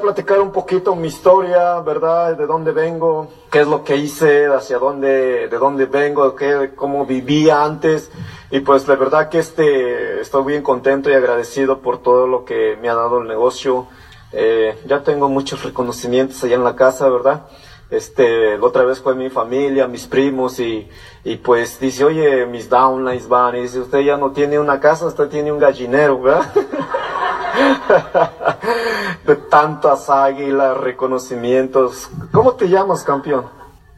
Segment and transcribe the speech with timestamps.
[0.00, 2.36] platicar un poquito mi historia, ¿verdad?
[2.36, 7.06] De dónde vengo, qué es lo que hice, hacia dónde, de dónde vengo, qué, cómo
[7.06, 8.10] vivía antes.
[8.50, 12.78] Y pues la verdad que este, estoy bien contento y agradecido por todo lo que
[12.80, 13.86] me ha dado el negocio.
[14.32, 17.46] Eh, ya tengo muchos reconocimientos allá en la casa, ¿verdad?
[17.88, 20.88] Este, la otra vez fue mi familia, mis primos y,
[21.24, 25.06] y pues dice, oye, mis downlines van y dice, usted ya no tiene una casa,
[25.06, 26.52] usted tiene un gallinero, ¿verdad?
[29.26, 32.10] de tantas águilas, reconocimientos.
[32.32, 33.46] ¿Cómo te llamas, campeón?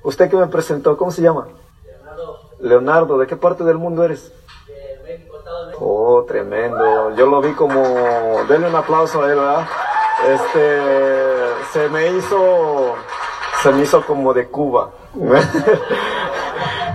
[0.02, 1.48] Usted que me presentó, ¿cómo se llama?
[1.84, 2.38] Leonardo.
[2.60, 4.32] Leonardo, ¿de qué parte del mundo eres?
[4.66, 5.36] De México,
[5.80, 7.14] Oh, tremendo.
[7.16, 7.82] Yo lo vi como,
[8.48, 9.66] denle un aplauso a él, ¿verdad?
[10.26, 10.80] Este,
[11.72, 12.94] se me hizo,
[13.62, 14.90] se me hizo como de Cuba.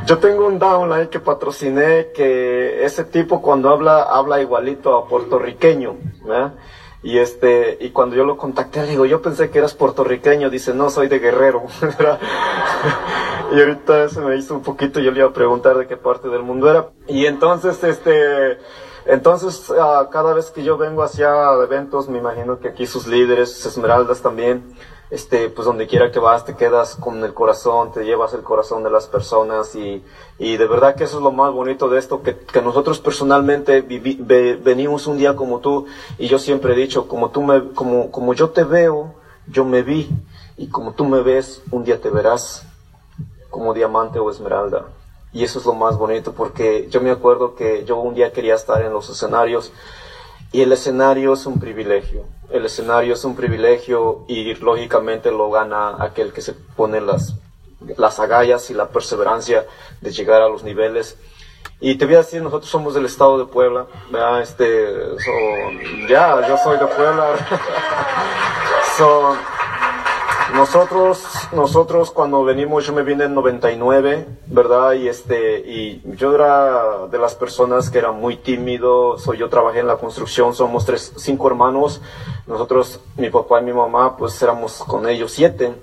[0.06, 5.96] Yo tengo un downline que patrociné que ese tipo cuando habla, habla igualito a puertorriqueño,
[7.04, 10.74] Y este, y cuando yo lo contacté, le digo, yo pensé que eras puertorriqueño, dice,
[10.74, 11.64] no, soy de Guerrero.
[13.54, 16.28] y ahorita se me hizo un poquito, yo le iba a preguntar de qué parte
[16.28, 16.90] del mundo era.
[17.08, 18.58] Y entonces, este,
[19.06, 23.66] entonces, ah, cada vez que yo vengo hacia eventos, me imagino que aquí sus líderes,
[23.66, 24.64] Esmeraldas también,
[25.14, 28.83] este, pues donde quiera que vas te quedas con el corazón, te llevas el corazón
[28.83, 30.03] de las personas y,
[30.39, 33.81] y de verdad que eso es lo más bonito de esto, que, que nosotros personalmente
[33.81, 35.86] venimos un día como tú
[36.17, 39.14] y yo siempre he dicho, como tú me, como, como yo te veo,
[39.45, 40.09] yo me vi
[40.58, 42.66] y como tú me ves, un día te verás
[43.52, 44.86] como diamante o esmeralda.
[45.31, 48.55] Y eso es lo más bonito porque yo me acuerdo que yo un día quería
[48.55, 49.72] estar en los escenarios
[50.54, 52.26] y el escenario es un privilegio.
[52.52, 57.34] El escenario es un privilegio y lógicamente lo gana aquel que se pone las,
[57.98, 59.66] las agallas y la perseverancia
[60.00, 61.18] de llegar a los niveles.
[61.80, 63.88] Y te voy a decir, nosotros somos del estado de Puebla,
[64.44, 64.94] Este,
[66.08, 67.34] ya, yo soy de Puebla.
[70.54, 74.94] Nosotros, nosotros cuando venimos, yo me vine en 99, ¿verdad?
[74.94, 79.80] Y este, y yo era de las personas que era muy tímido, soy, yo trabajé
[79.80, 82.02] en la construcción, somos tres, cinco hermanos,
[82.45, 85.73] nosotros, mi papá y mi mamá, pues éramos con ellos siete.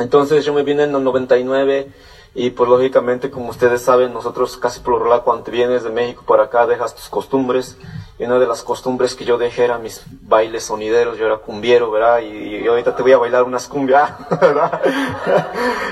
[0.00, 1.88] Entonces yo me vine en el 99
[2.34, 6.22] y pues lógicamente, como ustedes saben, nosotros casi por lo regular cuando vienes de México
[6.26, 7.76] para acá dejas tus costumbres.
[8.18, 11.90] Y una de las costumbres que yo dejé era mis bailes sonideros, yo era cumbiero,
[11.90, 12.20] ¿verdad?
[12.20, 14.80] Y, ahorita te voy a bailar unas cumbias, ¿verdad?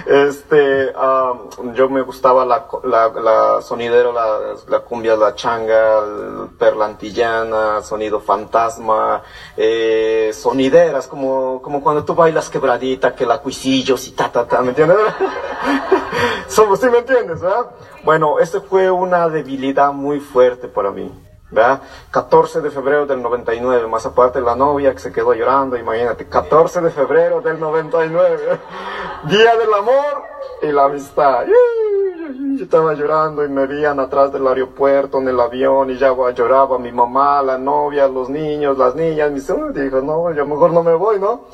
[0.06, 0.92] este,
[1.74, 6.04] yo me gustaba la, la, sonidero, la, la, cumbia, la changa,
[6.58, 9.22] perlantillana, sonido fantasma,
[9.56, 14.62] eh, sonideras, como, como cuando tú bailas quebradita, que la cuisillos y ta, ta, ta,
[14.62, 14.98] ¿me entiendes?
[16.48, 17.66] Somos, ¿sí me entiendes, verdad?
[18.04, 21.12] Bueno, esta fue una debilidad muy fuerte para mí.
[21.50, 21.82] ¿verdad?
[22.12, 26.80] 14 de febrero del 99, más aparte la novia que se quedó llorando, imagínate, 14
[26.80, 28.58] de febrero del 99,
[29.24, 30.22] día del amor
[30.62, 31.46] y la amistad.
[31.46, 36.78] Yo estaba llorando y me veían atrás del aeropuerto en el avión y ya lloraba
[36.78, 39.32] mi mamá, la novia, los niños, las niñas.
[39.32, 41.46] Mi señor dijo, no, yo mejor no me voy, ¿no?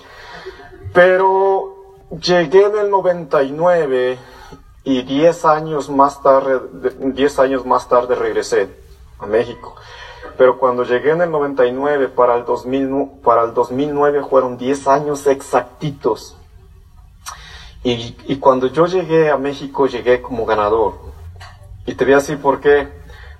[0.92, 1.76] Pero
[2.10, 4.18] llegué en el 99
[4.86, 6.60] y 10 años más tarde,
[7.00, 8.70] 10 años más tarde regresé
[9.18, 9.74] a México.
[10.38, 15.26] Pero cuando llegué en el 99 para el, 2000, para el 2009 fueron 10 años
[15.26, 16.36] exactitos.
[17.82, 20.94] Y, y, cuando yo llegué a México llegué como ganador.
[21.84, 22.88] Y te voy a decir por qué.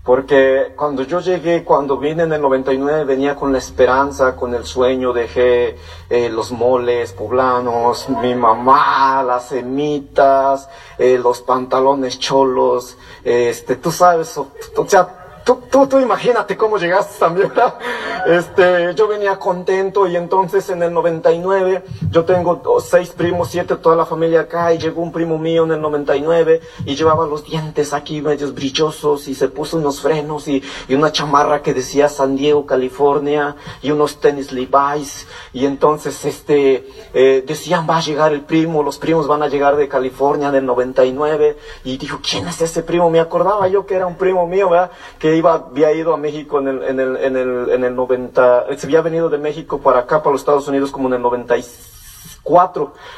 [0.07, 4.65] Porque cuando yo llegué, cuando vine en el 99, venía con la esperanza, con el
[4.65, 5.77] sueño, dejé
[6.09, 14.39] eh, los moles poblanos, mi mamá, las semitas, eh, los pantalones cholos, este, tú sabes,
[14.39, 17.79] o, o sea, Tú, tú, tú, imagínate cómo llegaste también, ¿verdad?
[18.27, 23.95] Este, yo venía contento y entonces en el 99 yo tengo seis primos, siete, toda
[23.95, 27.93] la familia acá y llegó un primo mío en el 99 y llevaba los dientes
[27.93, 32.35] aquí medios brillosos y se puso unos frenos y, y una chamarra que decía San
[32.35, 38.41] Diego, California y unos tenis Levi's y entonces este, eh, decían va a llegar el
[38.41, 42.61] primo, los primos van a llegar de California en el 99 y dijo, ¿quién es
[42.61, 43.09] ese primo?
[43.11, 44.91] Me acordaba yo que era un primo mío, ¿verdad?
[45.21, 48.67] Que iba, había ido a México en el, en el, en el, en el 90,
[48.77, 51.57] se había venido de México para acá, para los Estados Unidos como en el 94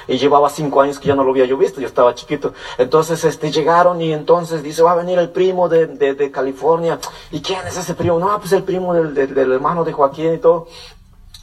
[0.06, 2.54] y llevaba cinco años que ya no lo había yo visto, yo estaba chiquito.
[2.78, 6.98] Entonces, este, llegaron y entonces dice, va a venir el primo de, de, California.
[7.30, 8.18] ¿Y quién es ese primo?
[8.18, 10.66] No, pues el primo del, del, hermano de Joaquín y todo.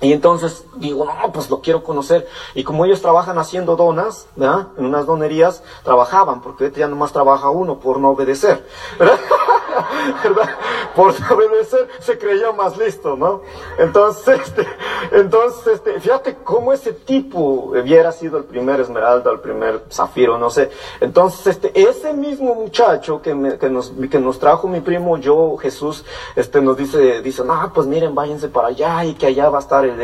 [0.02, 2.28] Y entonces digo, no, pues lo quiero conocer.
[2.54, 4.68] Y como ellos trabajan haciendo donas, ¿verdad?
[4.78, 8.68] En unas donerías, trabajaban, porque ya nomás trabaja uno por no obedecer,
[9.00, 9.20] ¿verdad?
[10.24, 10.50] ¿verdad?
[10.96, 13.42] Por obedecer se creía más listo, ¿no?
[13.78, 14.68] Entonces, este,
[15.12, 20.50] entonces, este, fíjate cómo ese tipo hubiera sido el primer esmeralda, el primer zafiro, no
[20.50, 20.70] sé.
[21.00, 26.06] Entonces, este, ese mismo muchacho que, que, nos, que nos trajo mi primo, yo, Jesús,
[26.36, 29.62] este, nos dice, dice, no, pues miren, váyanse para allá y que allá va a
[29.62, 30.00] estar el,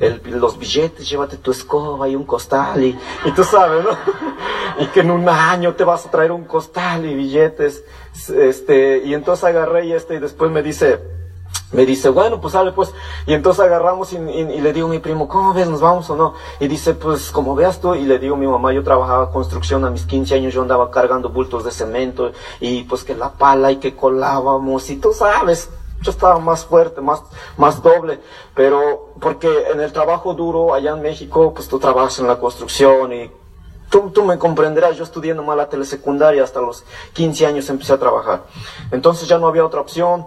[0.00, 3.90] el, los billetes, llévate tu escoba y un costal y, y tú sabes, ¿no?
[4.78, 7.84] y que en un año te vas a traer un costal y billetes,
[8.28, 11.00] este, y entonces agarré y este, y después me dice,
[11.72, 12.92] me dice, bueno, pues sale pues.
[13.26, 15.68] Y entonces agarramos y, le digo a mi primo, ¿cómo ves?
[15.68, 16.34] ¿Nos vamos o no?
[16.58, 17.94] Y dice, pues como veas tú.
[17.94, 20.90] Y le digo a mi mamá, yo trabajaba construcción a mis 15 años, yo andaba
[20.90, 25.70] cargando bultos de cemento y pues que la pala y que colábamos y tú sabes.
[26.02, 27.22] Yo estaba más fuerte, más,
[27.58, 28.20] más doble,
[28.54, 33.12] pero porque en el trabajo duro allá en México, pues tú trabajas en la construcción
[33.12, 33.30] y
[33.90, 37.98] Tú, tú, me comprenderás, yo estudié nomás la telesecundaria, hasta los 15 años empecé a
[37.98, 38.44] trabajar.
[38.92, 40.26] Entonces ya no había otra opción.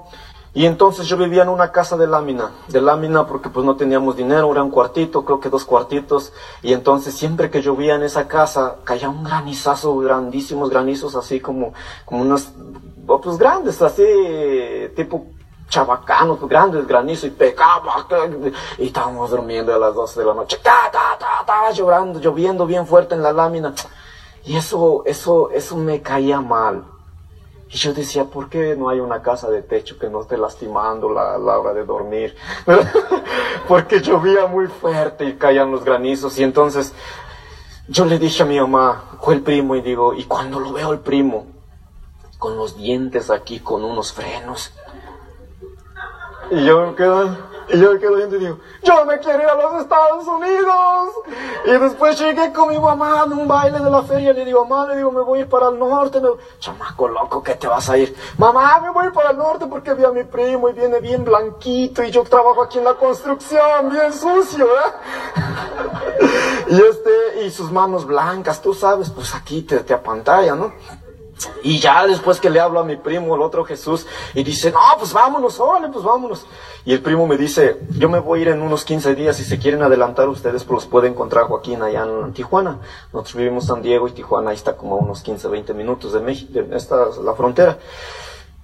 [0.55, 4.15] Y entonces yo vivía en una casa de lámina, de lámina porque pues no teníamos
[4.15, 6.31] dinero, era un cuartito, creo que dos cuartitos,
[6.61, 11.73] y entonces siempre que llovía en esa casa caía un granizazo, grandísimos granizos, así como,
[12.05, 12.49] como unos,
[13.07, 14.03] pues grandes, así,
[14.95, 15.25] tipo
[15.73, 18.05] chabacanos, grandes granizos, y pecaba,
[18.77, 23.23] y estábamos durmiendo a las 12 de la noche, estaba llorando, lloviendo bien fuerte en
[23.23, 23.73] la lámina,
[24.45, 26.83] y eso, eso, eso me caía mal.
[27.69, 31.09] Y yo decía, ¿por qué no hay una casa de techo que no esté lastimando
[31.09, 32.35] la, la hora de dormir?
[33.67, 36.37] Porque llovía muy fuerte y caían los granizos.
[36.37, 36.93] Y entonces
[37.87, 40.91] yo le dije a mi mamá, fue el primo, y digo, y cuando lo veo
[40.91, 41.47] el primo,
[42.37, 44.71] con los dientes aquí, con unos frenos,
[46.51, 47.37] y yo me quedo,
[47.69, 51.09] y yo quedo viendo y digo, yo me quiero ir a los Estados Unidos.
[51.65, 54.65] Y después llegué con mi mamá en un baile de la feria y le digo,
[54.65, 56.19] mamá, le digo, me voy a ir para el norte.
[56.19, 56.29] Me...
[56.59, 58.15] Chamaco loco, ¿qué te vas a ir?
[58.37, 62.03] Mamá, me voy para el norte porque vi a mi primo y viene bien blanquito
[62.03, 65.39] y yo trabajo aquí en la construcción, bien sucio, ¿eh?
[66.67, 70.73] y este, y sus manos blancas, tú sabes, pues aquí te, te apantalla, ¿no?
[71.63, 74.79] Y ya después que le hablo a mi primo, el otro Jesús, y dice, no,
[74.97, 76.45] pues vámonos, órale, pues vámonos.
[76.85, 79.43] Y el primo me dice, yo me voy a ir en unos 15 días, si
[79.43, 82.79] se quieren adelantar ustedes, pues los puede encontrar Joaquín allá en Tijuana.
[83.11, 86.19] Nosotros vivimos San Diego y Tijuana ahí está como a unos 15, 20 minutos de
[86.19, 87.77] México, esta es la frontera.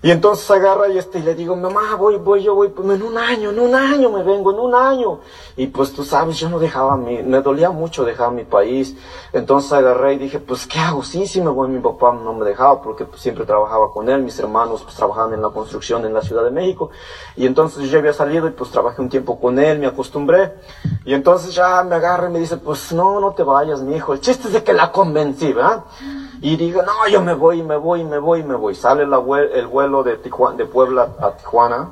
[0.01, 3.04] Y entonces agarra y este, y le digo, mamá, voy, voy, yo voy, pues en
[3.04, 5.19] un año, en un año me vengo, en un año.
[5.57, 8.96] Y pues tú sabes, yo no dejaba mi, me dolía mucho dejar mi país.
[9.34, 11.04] Entonces agarré y dije, pues ¿qué hago?
[11.04, 14.24] Sí, sí me voy, mi papá no me dejaba porque pues, siempre trabajaba con él,
[14.24, 16.92] mis hermanos pues trabajaban en la construcción en la Ciudad de México.
[17.36, 20.54] Y entonces yo había salido y pues trabajé un tiempo con él, me acostumbré.
[21.04, 24.13] Y entonces ya me agarra y me dice, pues no, no te vayas, mi hijo.
[24.13, 25.84] El chiste es de que la convencí, ¿verdad?
[26.42, 28.76] Y digo, no, yo me voy, me voy, me voy, me voy.
[28.76, 31.90] Sale el vuelo de, Tijuana, de Puebla a Tijuana.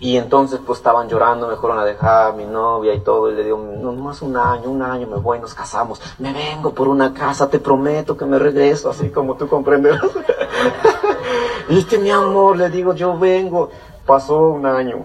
[0.00, 3.34] Y entonces pues estaban llorando, me fueron a dejar a mi novia y todo, y
[3.34, 6.86] le digo, no, más un año, un año me voy, nos casamos, me vengo por
[6.86, 10.04] una casa, te prometo que me regreso, así como tú comprenderás.
[11.68, 13.70] y este mi amor, le digo, yo vengo,
[14.06, 15.04] pasó un año.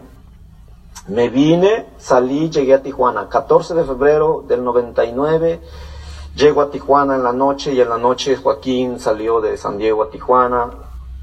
[1.08, 5.60] Me vine, salí, llegué a Tijuana, 14 de febrero del 99,
[6.36, 10.02] Llego a Tijuana en la noche y en la noche Joaquín salió de San Diego
[10.02, 10.72] a Tijuana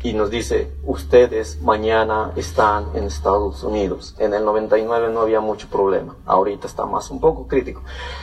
[0.02, 4.14] y nos dice, ustedes mañana están en Estados Unidos.
[4.18, 7.82] En el 99 no había mucho problema, ahorita está más un poco crítico.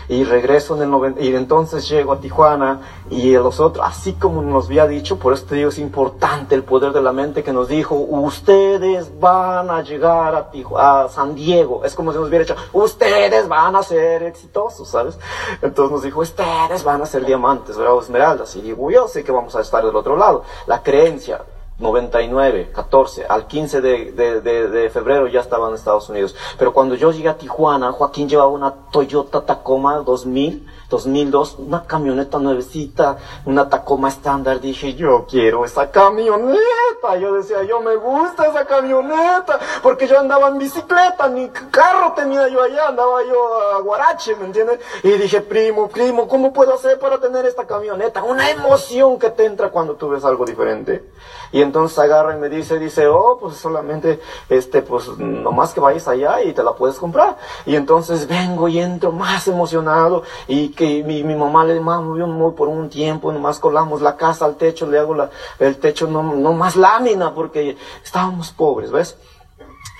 [0.09, 4.41] Y regreso en el 90, y entonces llego a Tijuana y los otros, así como
[4.41, 7.53] nos había dicho, por eso te digo, es importante el poder de la mente que
[7.53, 11.85] nos dijo, ustedes van a llegar a, a San Diego.
[11.85, 15.19] Es como si nos hubiera dicho, ustedes van a ser exitosos, ¿sabes?
[15.61, 17.97] Entonces nos dijo, ustedes van a ser diamantes, ¿verdad?
[17.99, 18.55] esmeraldas.
[18.55, 20.43] Y digo, yo sé que vamos a estar del otro lado.
[20.65, 21.43] La creencia,
[21.79, 26.35] 99, 14, al 15 de, de, de, de, febrero ya estaba en Estados Unidos.
[26.57, 32.39] Pero cuando yo llegué a Tijuana, Joaquín llevaba una Toyota Tacoma 2000 2002, una camioneta
[32.39, 34.61] nuevecita, una Tacoma estándar.
[34.61, 37.17] Dije, yo quiero esa camioneta.
[37.19, 42.47] Yo decía, yo me gusta esa camioneta, porque yo andaba en bicicleta, ni carro tenía
[42.47, 44.79] yo allá, andaba yo a Guarache, ¿me entiendes?
[45.03, 48.23] Y dije, primo, primo, ¿cómo puedo hacer para tener esta camioneta?
[48.23, 51.03] Una emoción que te entra cuando tú ves algo diferente.
[51.51, 56.07] Y entonces agarra y me dice, dice, oh, pues solamente, este, pues nomás que vayas
[56.07, 57.37] allá y te la puedes comprar.
[57.65, 62.55] Y entonces vengo y entro más emocionado y que mi, mi mamá le mamo, yo
[62.55, 65.15] por un tiempo, nomás colamos la casa al techo, le hago
[65.59, 69.17] el techo no, no más lámina porque estábamos pobres, ¿ves?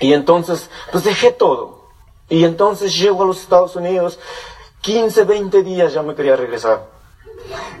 [0.00, 1.80] Y entonces, pues dejé todo.
[2.30, 4.18] Y entonces llego a los Estados Unidos,
[4.82, 6.97] 15, 20 días ya me quería regresar.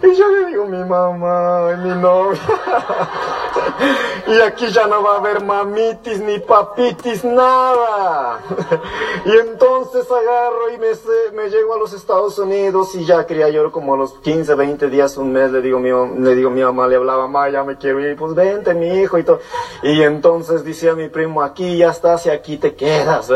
[0.02, 2.40] Y yo le digo, mi mamá, mi novia.
[4.28, 8.40] y aquí ya no va a haber mamitis ni papitis, nada.
[9.24, 10.88] y entonces agarro y me,
[11.34, 14.88] me llego a los Estados Unidos y ya quería yo como a los 15, 20
[14.88, 15.90] días, un mes, le digo, mi,
[16.22, 19.18] le digo, mi mamá le hablaba, mamá, ya me quiero ir, pues vente, mi hijo
[19.18, 19.40] y todo.
[19.82, 23.30] Y entonces decía mi primo, aquí ya estás y aquí te quedas.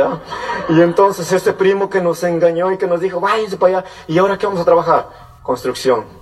[0.68, 4.18] Y entonces ese primo que nos engañó y que nos dijo, váyanse para allá, ¿y
[4.18, 5.08] ahora qué vamos a trabajar?
[5.42, 6.21] Construcción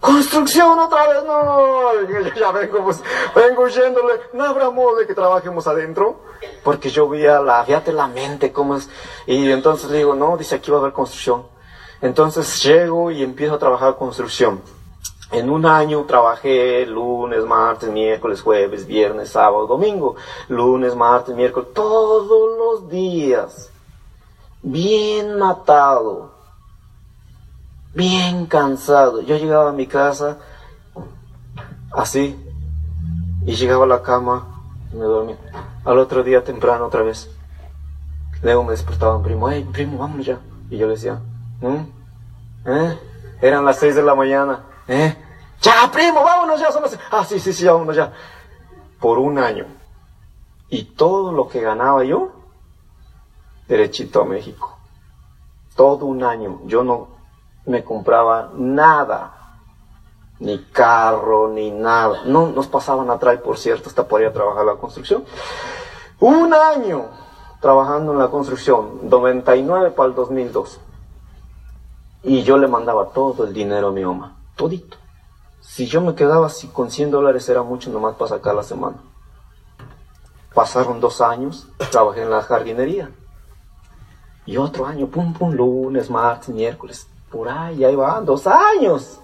[0.00, 1.92] construcción otra vez, no,
[2.38, 3.02] ya vengo, pues,
[3.34, 6.20] vengo huyéndole, no habrá modo de que trabajemos adentro,
[6.64, 8.88] porque yo vi a la, fíjate la mente, cómo es,
[9.26, 11.46] y entonces digo, no, dice aquí va a haber construcción.
[12.02, 14.62] Entonces llego y empiezo a trabajar construcción.
[15.32, 20.16] En un año trabajé lunes, martes, miércoles, jueves, viernes, sábado, domingo.
[20.48, 23.70] Lunes, martes, miércoles, todos los días.
[24.62, 26.39] Bien matado
[27.94, 29.20] bien cansado.
[29.22, 30.38] Yo llegaba a mi casa
[31.92, 32.38] así
[33.46, 35.36] y llegaba a la cama y me dormía.
[35.84, 37.30] Al otro día temprano otra vez.
[38.42, 40.38] Luego me despertaba un primo, hey primo, vamos ya.
[40.70, 41.20] Y yo le decía,
[41.60, 41.84] ¿Mm?
[42.66, 42.98] ¿Eh?
[43.42, 45.16] Eran las seis de la mañana, ¿eh?
[45.60, 46.98] Ya, primo, vámonos ya, son las...
[47.10, 48.12] Ah, sí, sí, sí, vámonos ya.
[48.98, 49.66] Por un año.
[50.68, 52.32] Y todo lo que ganaba yo,
[53.68, 54.78] derechito a México.
[55.74, 56.60] Todo un año.
[56.64, 57.08] Yo no,
[57.66, 59.58] me compraba nada,
[60.38, 62.24] ni carro, ni nada.
[62.24, 65.24] No nos pasaban atrás, por cierto, hasta por ir a trabajar la construcción.
[66.18, 67.08] Un año
[67.60, 70.80] trabajando en la construcción, 99 para el 2002.
[72.22, 74.96] Y yo le mandaba todo el dinero a mi mamá, todito.
[75.60, 78.96] Si yo me quedaba así con 100 dólares era mucho nomás para sacar la semana.
[80.54, 83.10] Pasaron dos años, trabajé en la jardinería.
[84.46, 87.09] Y otro año, pum, pum, lunes, martes, miércoles.
[87.30, 89.20] Por ahí, ahí van, dos años.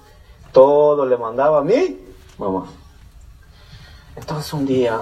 [0.52, 1.98] Todo le mandaba a mí,
[2.38, 2.66] mamá.
[4.14, 5.00] Entonces un día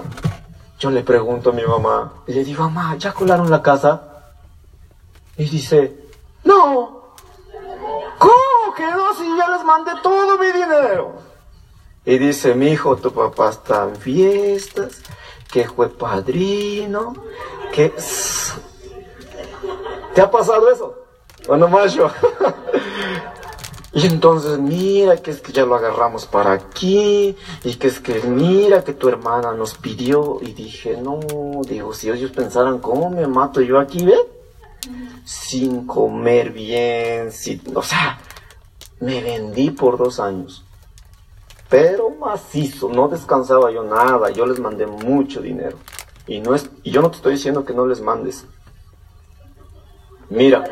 [0.79, 4.33] yo le pregunto a mi mamá, y le digo, mamá, ¿ya colaron la casa?
[5.37, 6.09] Y dice,
[6.43, 7.13] no.
[8.17, 11.13] ¿Cómo quedó si ya les mandé todo mi dinero?
[12.03, 15.01] Y dice, mi hijo, tu papá está en fiestas,
[15.51, 17.15] que fue padrino,
[17.71, 17.93] que...
[20.13, 21.04] ¿Te ha pasado eso?
[21.47, 22.09] Bueno, macho.
[23.93, 28.21] y entonces, mira, que es que ya lo agarramos para aquí, y que es que,
[28.21, 31.19] mira, que tu hermana nos pidió, y dije, no,
[31.67, 34.17] digo, si ellos pensaran, ¿cómo me mato yo aquí, ve?
[35.23, 38.19] Sin comer bien, sin, o sea,
[38.99, 40.63] me vendí por dos años.
[41.69, 45.77] Pero macizo, no descansaba yo nada, yo les mandé mucho dinero.
[46.27, 48.45] Y, no es, y yo no te estoy diciendo que no les mandes.
[50.29, 50.63] Mira,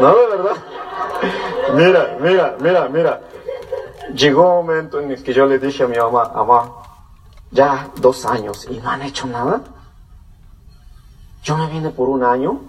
[0.00, 0.56] no, de verdad.
[1.74, 3.20] Mira, mira, mira, mira.
[4.14, 6.72] Llegó un momento en el que yo le dije a mi mamá, mamá,
[7.50, 9.60] ya dos años y no han hecho nada.
[11.42, 12.60] Yo me vine por un año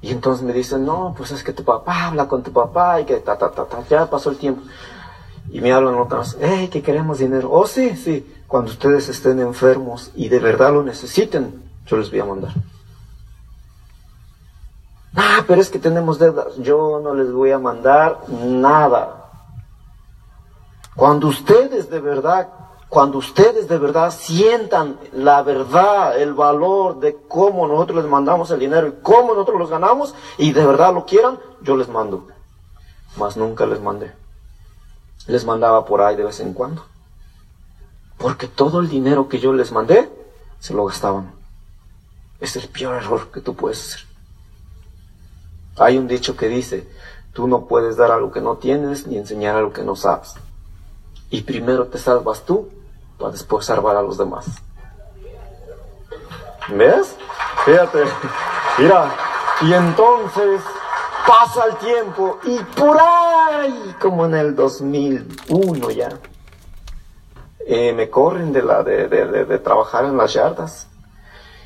[0.00, 3.04] y entonces me dicen, no, pues es que tu papá habla con tu papá y
[3.04, 4.62] que ta, ta, ta, ta, ya pasó el tiempo.
[5.50, 7.50] Y me hablan otras, hey, que queremos dinero.
[7.52, 12.20] Oh, sí, sí, cuando ustedes estén enfermos y de verdad lo necesiten, yo les voy
[12.20, 12.52] a mandar.
[15.14, 16.56] Ah, pero es que tenemos deudas.
[16.58, 19.30] Yo no les voy a mandar nada.
[20.94, 22.48] Cuando ustedes de verdad,
[22.88, 28.60] cuando ustedes de verdad sientan la verdad, el valor de cómo nosotros les mandamos el
[28.60, 32.28] dinero y cómo nosotros los ganamos y de verdad lo quieran, yo les mando.
[33.16, 34.12] Mas nunca les mandé.
[35.26, 36.84] Les mandaba por ahí de vez en cuando.
[38.18, 40.10] Porque todo el dinero que yo les mandé,
[40.58, 41.32] se lo gastaban.
[42.40, 44.11] Es el peor error que tú puedes hacer.
[45.78, 46.88] Hay un dicho que dice,
[47.32, 50.34] tú no puedes dar algo que no tienes ni enseñar algo que no sabes.
[51.30, 52.68] Y primero te salvas tú
[53.18, 54.46] para después salvar a los demás.
[56.68, 57.16] ¿Ves?
[57.64, 58.04] Fíjate,
[58.78, 59.14] mira,
[59.62, 60.60] y entonces
[61.26, 66.10] pasa el tiempo y por ahí, como en el 2001 ya,
[67.66, 70.88] eh, me corren de, la, de, de, de trabajar en las yardas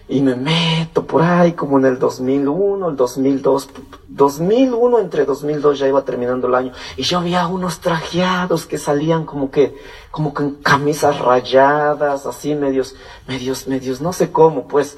[0.09, 3.71] y me meto por ahí como en el 2001, el 2002,
[4.09, 9.25] 2001 entre 2002 ya iba terminando el año y yo había unos trajeados que salían
[9.25, 9.77] como que,
[10.13, 12.95] como con camisas rayadas, así medios,
[13.27, 14.97] medios, medios, no sé cómo, pues.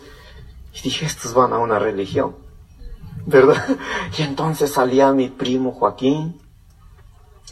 [0.74, 2.36] Y dije, estos van a una religión,
[3.24, 3.64] ¿verdad?
[4.18, 6.40] Y entonces salía mi primo Joaquín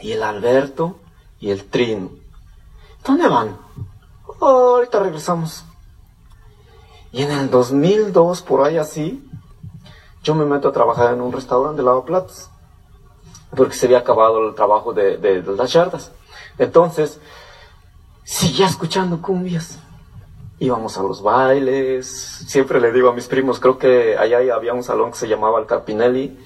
[0.00, 0.98] y el Alberto
[1.40, 2.10] y el Trino.
[3.04, 3.56] ¿Dónde van?
[4.40, 5.64] ahorita regresamos.
[7.16, 9.26] Y en el 2002, por ahí así,
[10.22, 12.50] yo me meto a trabajar en un restaurante de lavaplatos.
[13.56, 16.12] Porque se había acabado el trabajo de, de, las yardas.
[16.58, 17.18] Entonces,
[18.22, 19.78] seguía escuchando cumbias.
[20.58, 24.84] Íbamos a los bailes, siempre le digo a mis primos, creo que allá había un
[24.84, 26.38] salón que se llamaba el Carpinelli,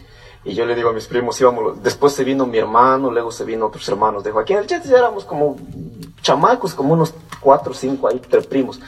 [0.45, 3.45] y yo le digo a mis primos, íbamos, después se vino mi hermano, luego se
[3.45, 5.57] vino otros hermanos de Joaquín, ya éramos como
[6.23, 8.81] chamacos, como unos cuatro o cinco ahí, tres primos.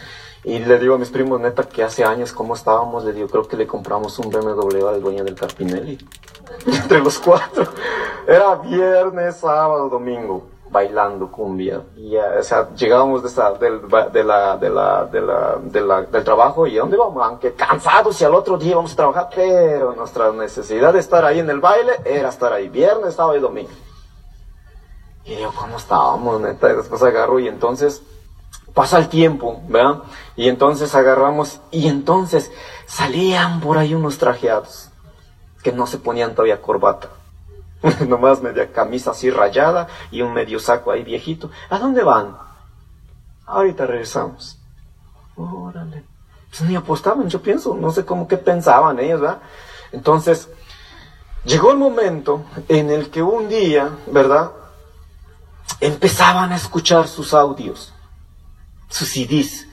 [0.45, 3.05] Y le digo a mis primos, neta, que hace años, ¿cómo estábamos?
[3.05, 5.99] Le digo, creo que le compramos un BMW al dueño del Carpinelli.
[6.67, 7.65] Entre los cuatro.
[8.27, 11.83] Era viernes, sábado, domingo, bailando cumbia.
[11.97, 13.83] Y, o sea, llegábamos de, esta, del,
[14.13, 17.25] de la, de la, de la, la, del trabajo y ¿a dónde vamos?
[17.25, 21.39] Aunque cansados y al otro día vamos a trabajar, pero nuestra necesidad de estar ahí
[21.39, 23.71] en el baile era estar ahí viernes, sábado y domingo.
[25.25, 26.73] Y yo, ¿cómo estábamos, neta?
[26.73, 28.03] Y después agarro y entonces
[28.75, 30.03] pasa el tiempo, ¿verdad?
[30.37, 32.51] Y entonces agarramos y entonces
[32.87, 34.91] salían por ahí unos trajeados
[35.63, 37.09] que no se ponían todavía corbata.
[38.09, 41.51] Nomás media camisa así rayada y un medio saco ahí viejito.
[41.69, 42.37] ¿A dónde van?
[43.47, 44.59] Ahorita regresamos.
[45.37, 46.05] Órale.
[46.49, 49.39] Pues ni apostaban, yo pienso, no sé cómo que pensaban ellos, ¿verdad?
[49.91, 50.49] Entonces,
[51.45, 54.53] llegó el momento en el que un día, ¿verdad?
[55.81, 57.92] Empezaban a escuchar sus audios
[58.93, 59.67] sus CDs.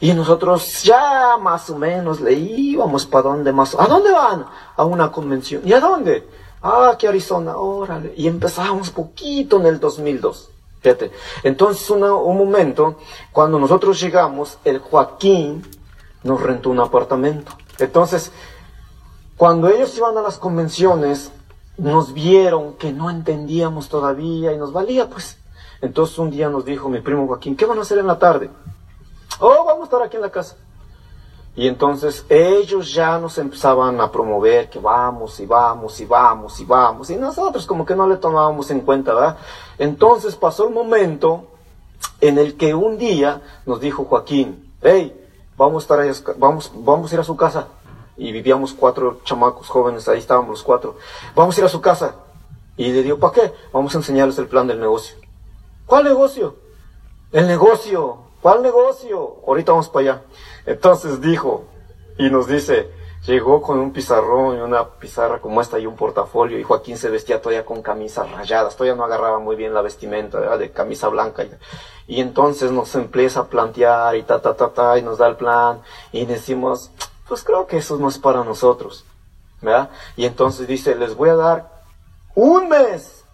[0.00, 3.74] Y nosotros ya más o menos le íbamos para dónde más.
[3.78, 4.44] ¿A dónde van?
[4.76, 5.62] A una convención.
[5.64, 6.28] ¿Y a dónde?
[6.60, 8.12] Ah, aquí Arizona, órale.
[8.16, 10.50] Y empezamos poquito en el 2002.
[10.80, 11.12] Fíjate.
[11.42, 12.98] Entonces, un momento,
[13.32, 15.62] cuando nosotros llegamos, el Joaquín
[16.22, 17.52] nos rentó un apartamento.
[17.78, 18.32] Entonces,
[19.36, 21.30] cuando ellos iban a las convenciones,
[21.76, 25.38] nos vieron que no entendíamos todavía y nos valía, pues
[25.84, 28.48] entonces un día nos dijo mi primo Joaquín, ¿qué van a hacer en la tarde?
[29.38, 30.56] Oh, vamos a estar aquí en la casa.
[31.54, 36.64] Y entonces ellos ya nos empezaban a promover que vamos y vamos y vamos y
[36.64, 37.10] vamos.
[37.10, 39.36] Y nosotros como que no le tomábamos en cuenta, ¿verdad?
[39.76, 41.48] Entonces pasó el momento
[42.22, 45.14] en el que un día nos dijo Joaquín, hey,
[45.54, 47.68] vamos a, estar vamos, vamos a ir a su casa.
[48.16, 50.96] Y vivíamos cuatro chamacos jóvenes, ahí estábamos los cuatro.
[51.36, 52.14] Vamos a ir a su casa.
[52.78, 53.52] Y le digo, ¿para qué?
[53.70, 55.23] Vamos a enseñarles el plan del negocio.
[55.86, 56.56] ¿Cuál negocio?
[57.32, 58.18] El negocio.
[58.40, 59.36] ¿Cuál negocio?
[59.46, 60.22] Ahorita vamos para allá.
[60.66, 61.64] Entonces dijo
[62.18, 62.90] y nos dice,
[63.26, 67.10] llegó con un pizarrón y una pizarra como esta y un portafolio y Joaquín se
[67.10, 71.44] vestía todavía con camisas rayadas, todavía no agarraba muy bien la vestimenta de camisa blanca.
[72.06, 75.36] Y, entonces nos empieza a plantear y ta, ta, ta, ta, y nos da el
[75.36, 75.80] plan
[76.12, 76.90] y decimos,
[77.26, 79.04] pues creo que eso no es para nosotros.
[79.62, 79.90] ¿verdad?
[80.16, 81.82] Y entonces dice, les voy a dar
[82.34, 83.24] un mes.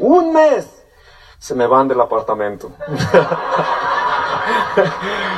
[0.00, 0.77] Un mes
[1.38, 2.70] se me van del apartamento.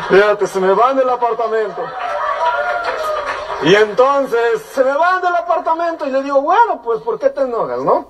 [0.09, 1.83] Fíjate, se me van del apartamento.
[3.63, 7.43] Y entonces se me van del apartamento y le digo, bueno, pues ¿por qué te
[7.43, 8.07] enojas, no?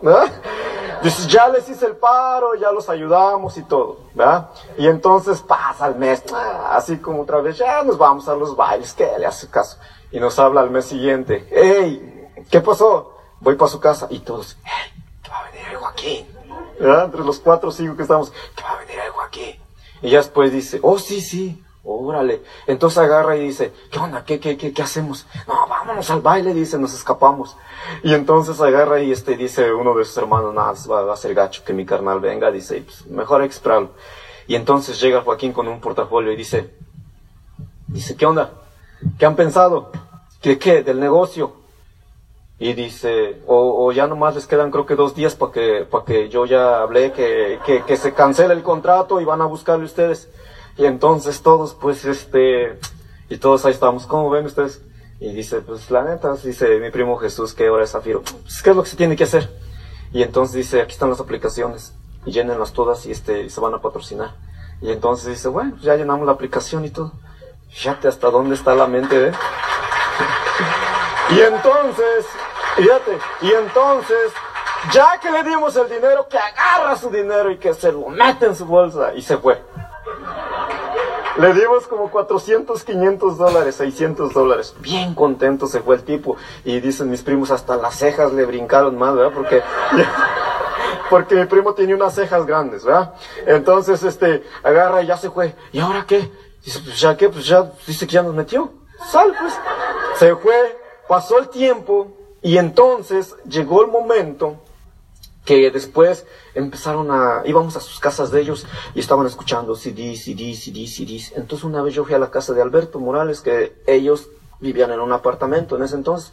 [1.02, 4.50] Dice, ya les hice el paro, ya los ayudamos y todo, ¿verdad?
[4.76, 8.54] Y entonces pasa el mes, ah, así como otra vez, ya nos vamos a los
[8.54, 9.78] bailes, ¿qué le hace caso?
[10.12, 13.16] Y nos habla al mes siguiente, hey, ¿qué pasó?
[13.40, 16.29] Voy para su casa y todos, hey, que va a venir el Joaquín.
[16.80, 19.56] Entre los cuatro o cinco que estamos, que va a venir el Joaquín.
[20.02, 22.42] Y ya después dice, oh, sí, sí, órale.
[22.66, 24.24] Entonces agarra y dice, ¿qué onda?
[24.24, 25.26] ¿Qué, qué, qué, qué hacemos?
[25.46, 27.56] No, vámonos al baile, dice, nos escapamos.
[28.02, 31.64] Y entonces agarra y este, dice uno de sus hermanos, nada, va, a ser gacho
[31.64, 33.50] que mi carnal venga, dice, pues, mejor hay
[34.46, 36.74] Y entonces llega Joaquín con un portafolio y dice,
[37.88, 38.52] dice, ¿qué onda?
[39.18, 39.90] ¿Qué han pensado?
[40.40, 40.82] ¿Qué, qué?
[40.82, 41.59] Del negocio
[42.60, 46.04] y dice, o, o, ya nomás les quedan creo que dos días para que, para
[46.04, 50.28] que yo ya hablé que, que, se cancele el contrato y van a buscarle ustedes.
[50.76, 52.78] Y entonces todos, pues, este,
[53.30, 54.82] y todos ahí estamos, ¿cómo ven ustedes?
[55.20, 58.70] Y dice, pues la neta, dice mi primo Jesús que ahora es Zafiro, pues, ¿qué
[58.70, 59.50] es lo que se tiene que hacer?
[60.12, 61.94] Y entonces dice, aquí están las aplicaciones,
[62.26, 64.34] y llénenlas todas y este, se van a patrocinar.
[64.82, 67.12] Y entonces dice, bueno, ya llenamos la aplicación y todo.
[67.70, 69.32] Fíjate hasta dónde está la mente, ¿eh?
[71.30, 72.26] y entonces,
[72.76, 74.32] Fíjate, y entonces,
[74.92, 78.46] ya que le dimos el dinero, que agarra su dinero y que se lo mete
[78.46, 79.62] en su bolsa y se fue.
[81.36, 84.74] Le dimos como 400, 500 dólares, 600 dólares.
[84.80, 86.36] Bien contento se fue el tipo.
[86.64, 89.32] Y dicen mis primos, hasta las cejas le brincaron más, ¿verdad?
[89.32, 89.62] Porque,
[91.10, 93.14] porque mi primo tiene unas cejas grandes, ¿verdad?
[93.46, 95.54] Entonces, este, agarra y ya se fue.
[95.72, 96.30] ¿Y ahora qué?
[96.64, 98.72] Dice, pues ya qué, pues ya, dice que ya nos metió.
[99.10, 99.54] Sal, pues.
[100.18, 100.78] Se fue,
[101.08, 102.08] pasó el tiempo,
[102.42, 104.62] y entonces llegó el momento
[105.44, 110.64] que después empezaron a, íbamos a sus casas de ellos y estaban escuchando CDs, CDs,
[110.64, 111.32] CDs, CDs.
[111.36, 114.28] Entonces una vez yo fui a la casa de Alberto Morales, que ellos
[114.60, 116.32] vivían en un apartamento en ese entonces,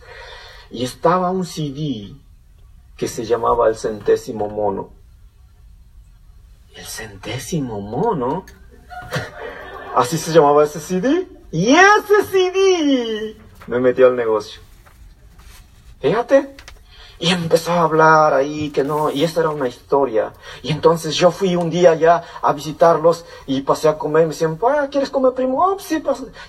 [0.70, 2.14] y estaba un CD
[2.98, 4.92] que se llamaba El Centésimo Mono.
[6.76, 8.46] el centésimo mono.
[9.96, 11.28] Así se llamaba ese CD.
[11.52, 14.62] Y ese CD me metió al negocio.
[16.00, 16.56] Fíjate,
[17.20, 20.34] y empezó a hablar ahí que no, y esa era una historia.
[20.62, 24.24] Y entonces yo fui un día ya a visitarlos y pasé a comer.
[24.24, 24.60] Me decían,
[24.92, 25.66] ¿quieres comer primo?
[25.66, 26.04] Oh, sí,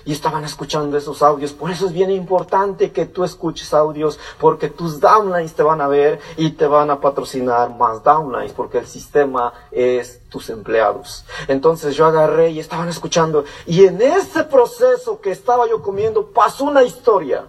[0.05, 1.53] Y estaban escuchando esos audios.
[1.53, 5.87] Por eso es bien importante que tú escuches audios, porque tus downlines te van a
[5.87, 11.25] ver y te van a patrocinar más downlines, porque el sistema es tus empleados.
[11.47, 13.43] Entonces yo agarré y estaban escuchando.
[13.65, 17.47] Y en ese proceso que estaba yo comiendo pasó una historia.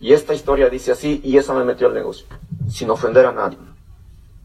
[0.00, 2.26] Y esta historia dice así, y esa me metió al negocio,
[2.70, 3.58] sin ofender a nadie.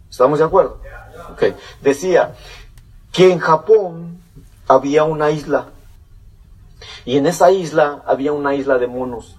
[0.10, 0.80] ¿Estamos de acuerdo?
[1.32, 1.44] Ok.
[1.82, 2.36] Decía
[3.12, 4.20] que en Japón
[4.68, 5.68] había una isla,
[7.06, 9.38] y en esa isla había una isla de monos.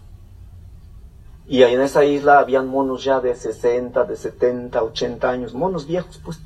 [1.46, 6.20] Y en esa isla habían monos ya de 60, de 70, 80 años, monos viejos,
[6.24, 6.40] pues.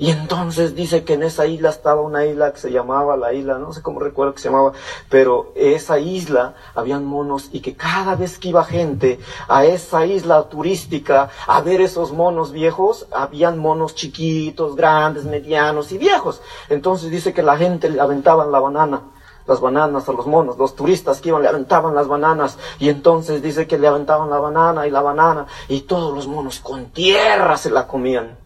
[0.00, 3.58] Y entonces dice que en esa isla estaba una isla que se llamaba la isla,
[3.58, 4.72] no sé cómo recuerdo que se llamaba,
[5.08, 10.44] pero esa isla habían monos y que cada vez que iba gente a esa isla
[10.44, 16.42] turística a ver esos monos viejos, habían monos chiquitos, grandes, medianos y viejos.
[16.68, 19.02] Entonces dice que la gente le aventaban la banana
[19.48, 23.40] las bananas a los monos, los turistas que iban le aventaban las bananas y entonces
[23.40, 27.56] dice que le aventaban la banana y la banana y todos los monos con tierra
[27.56, 28.36] se la comían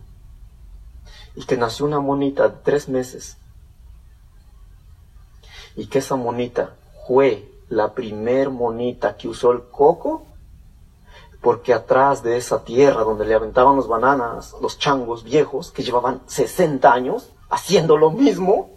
[1.34, 3.38] y que nació una monita de tres meses
[5.76, 6.74] y que esa monita
[7.06, 10.26] fue la primer monita que usó el coco
[11.42, 16.20] porque atrás de esa tierra donde le aventaban los bananas, los changos viejos que llevaban
[16.26, 18.70] 60 años haciendo lo mismo,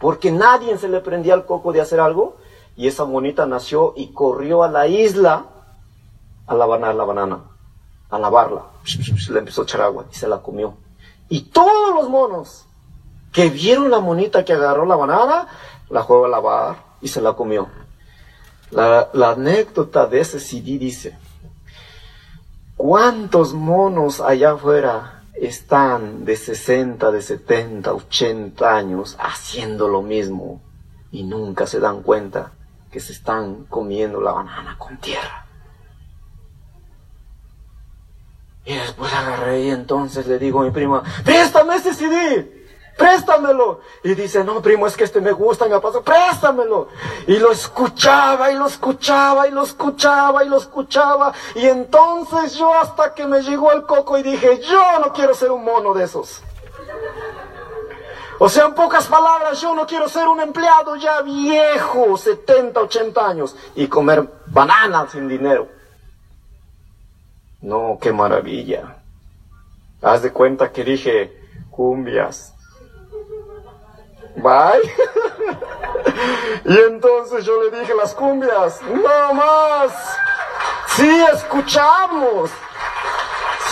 [0.00, 2.36] porque nadie se le prendía el coco de hacer algo,
[2.76, 5.46] y esa monita nació y corrió a la isla
[6.48, 7.44] a lavar la banana,
[8.10, 8.64] a lavarla,
[9.30, 10.74] le empezó a echar agua y se la comió.
[11.32, 12.66] Y todos los monos
[13.32, 15.48] que vieron la monita que agarró la banana,
[15.88, 17.68] la fue a lavar y se la comió.
[18.70, 21.16] La, anécdota de ese CD dice,
[22.76, 30.60] ¿cuántos monos allá afuera están de 60, de 70, 80 años haciendo lo mismo
[31.10, 32.52] y nunca se dan cuenta
[32.90, 35.41] que se están comiendo la banana con tierra?
[38.64, 42.64] Y después agarré y entonces le digo a mi prima, préstame ese CD,
[42.96, 43.80] préstamelo.
[44.04, 46.88] Y dice, no, primo, es que este me gusta, me pasó, préstamelo.
[47.26, 51.32] Y lo escuchaba y lo escuchaba y lo escuchaba y lo escuchaba.
[51.56, 55.50] Y entonces yo hasta que me llegó el coco y dije, yo no quiero ser
[55.50, 56.40] un mono de esos.
[58.38, 63.26] O sea, en pocas palabras, yo no quiero ser un empleado ya viejo, 70, 80
[63.26, 65.81] años, y comer bananas sin dinero.
[67.62, 68.96] No, qué maravilla.
[70.02, 71.32] Haz de cuenta que dije
[71.70, 72.52] cumbias.
[74.34, 74.82] Bye.
[76.64, 78.80] y entonces yo le dije las cumbias.
[78.82, 79.92] No más.
[80.88, 82.50] Sí escuchamos.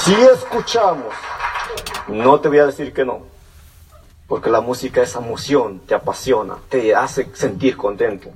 [0.04, 1.12] Sí escuchamos.
[2.06, 3.22] No te voy a decir que no.
[4.28, 8.30] Porque la música es emoción, te apasiona, te hace sentir contento.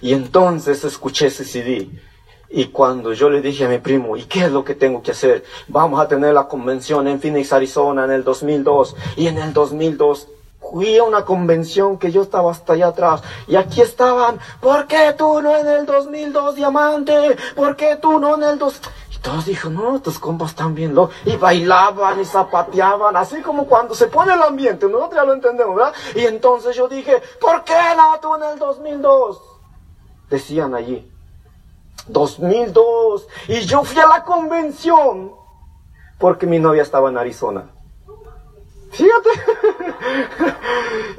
[0.00, 1.88] Y entonces escuché ese CD
[2.52, 5.12] y cuando yo le dije a mi primo, ¿y qué es lo que tengo que
[5.12, 5.44] hacer?
[5.68, 8.96] Vamos a tener la convención en Phoenix, Arizona en el 2002.
[9.16, 10.26] Y en el 2002
[10.60, 13.22] fui a una convención que yo estaba hasta allá atrás.
[13.46, 17.36] Y aquí estaban, ¿por qué tú no en el 2002, Diamante?
[17.54, 18.80] ¿Por qué tú no en el 2?
[19.14, 21.14] Y todos dijeron, no, tus compas están bien locos.
[21.26, 24.86] Y bailaban y zapateaban, así como cuando se pone el ambiente.
[24.86, 25.94] Nosotros ya lo entendemos, ¿verdad?
[26.16, 29.40] Y entonces yo dije, ¿por qué no tú en el 2002?
[30.28, 31.08] Decían allí.
[32.12, 33.26] 2002.
[33.48, 35.32] Y yo fui a la convención
[36.18, 37.70] porque mi novia estaba en Arizona.
[38.90, 39.28] Fíjate.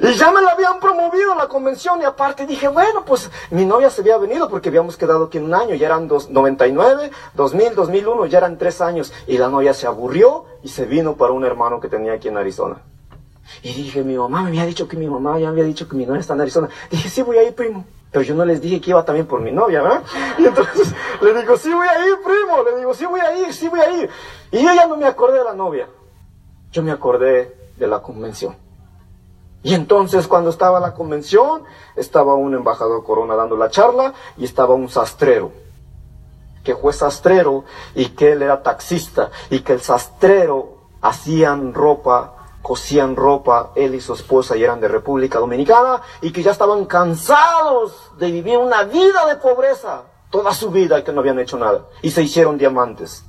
[0.00, 3.88] y ya me la habían promovido la convención y aparte dije, bueno, pues mi novia
[3.88, 7.74] se había venido porque habíamos quedado aquí en un año, ya eran dos, 99, 2000,
[7.74, 11.44] 2001, ya eran tres años y la novia se aburrió y se vino para un
[11.44, 12.82] hermano que tenía aquí en Arizona.
[13.62, 15.96] Y dije, mi mamá me había dicho que mi mamá ya me había dicho que
[15.96, 16.68] mi novia está en Arizona.
[16.90, 17.84] Dije, sí, voy a ir, primo.
[18.12, 20.02] Pero yo no les dije que iba también por mi novia, ¿verdad?
[20.38, 22.62] Y entonces le digo, sí voy a ir, primo.
[22.62, 24.10] Le digo, sí voy a ir, sí voy a ir.
[24.50, 25.88] Y yo ya no me acordé de la novia.
[26.70, 28.54] Yo me acordé de la convención.
[29.62, 31.62] Y entonces cuando estaba la convención,
[31.96, 35.52] estaba un embajador Corona dando la charla y estaba un sastrero,
[36.64, 43.16] que fue sastrero y que él era taxista y que el sastrero hacían ropa cosían
[43.16, 48.12] ropa, él y su esposa, y eran de República Dominicana, y que ya estaban cansados
[48.18, 52.10] de vivir una vida de pobreza toda su vida que no habían hecho nada, y
[52.10, 53.24] se hicieron diamantes.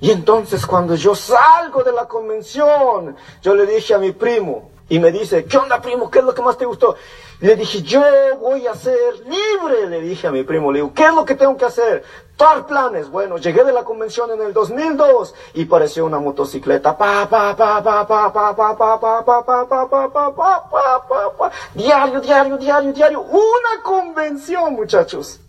[0.00, 4.98] Y entonces cuando yo salgo de la convención, yo le dije a mi primo, y
[4.98, 6.10] me dice, ¿qué onda primo?
[6.10, 6.96] ¿Qué es lo que más te gustó?
[7.40, 8.02] Le dije, yo
[8.40, 11.36] voy a ser libre, le dije a mi primo, le digo, ¿qué es lo que
[11.36, 12.02] tengo que hacer?
[12.36, 13.08] Todos planes.
[13.08, 16.98] Bueno, llegué de la convención en el 2002 y pareció una motocicleta.
[16.98, 22.92] Pa, pa, pa, pa, pa, pa, pa, pa, pa, pa, pa, pa, Diario, diario, diario,
[22.92, 23.20] diario.
[23.20, 25.40] Una convención, muchachos.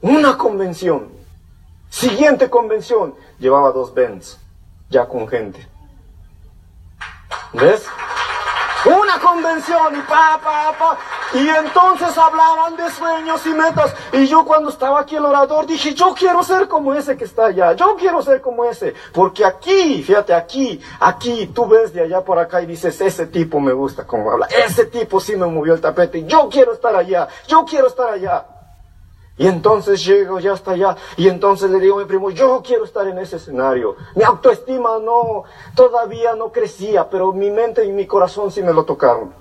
[0.00, 1.08] Una convención.
[1.90, 3.14] Siguiente convención.
[3.40, 4.38] Llevaba dos Benz,
[4.88, 5.66] ya con gente.
[7.52, 7.86] ¿Ves?
[8.84, 10.98] Una convención y pa, pa, pa.
[11.34, 13.94] Y entonces hablaban de sueños y metas.
[14.12, 17.46] Y yo cuando estaba aquí el orador dije, yo quiero ser como ese que está
[17.46, 17.72] allá.
[17.72, 18.94] Yo quiero ser como ese.
[19.12, 23.58] Porque aquí, fíjate, aquí, aquí, tú ves de allá por acá y dices, ese tipo
[23.58, 24.46] me gusta como habla.
[24.46, 26.24] Ese tipo sí me movió el tapete.
[26.24, 27.26] Yo quiero estar allá.
[27.48, 28.46] Yo quiero estar allá.
[29.38, 30.96] Y entonces llego ya hasta allá.
[31.16, 33.94] Y entonces le digo a mi primo, yo quiero estar en ese escenario.
[34.16, 35.44] Mi autoestima no,
[35.76, 39.32] todavía no crecía, pero mi mente y mi corazón sí me lo tocaron.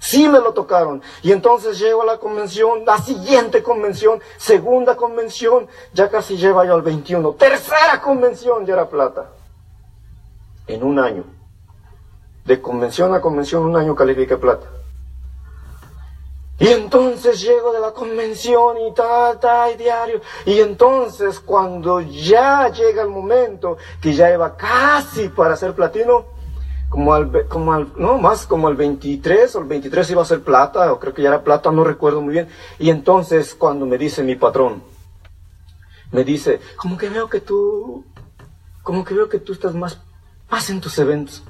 [0.00, 1.00] Sí me lo tocaron.
[1.22, 6.74] Y entonces llego a la convención, la siguiente convención, segunda convención, ya casi lleva yo
[6.74, 7.32] al 21.
[7.34, 9.30] Tercera convención, ya era plata.
[10.66, 11.22] En un año.
[12.44, 14.66] De convención a convención, un año califiqué plata.
[16.60, 20.20] Y entonces llego de la convención y tal, tal, diario.
[20.44, 26.26] Y entonces cuando ya llega el momento que ya iba casi para ser platino,
[26.90, 30.42] como al, como al, no, más como el 23 o el 23 iba a ser
[30.42, 32.48] plata, o creo que ya era plata, no recuerdo muy bien.
[32.78, 34.82] Y entonces cuando me dice mi patrón,
[36.12, 38.04] me dice, como que veo que tú,
[38.82, 39.98] como que veo que tú estás más,
[40.50, 41.42] más en tus eventos.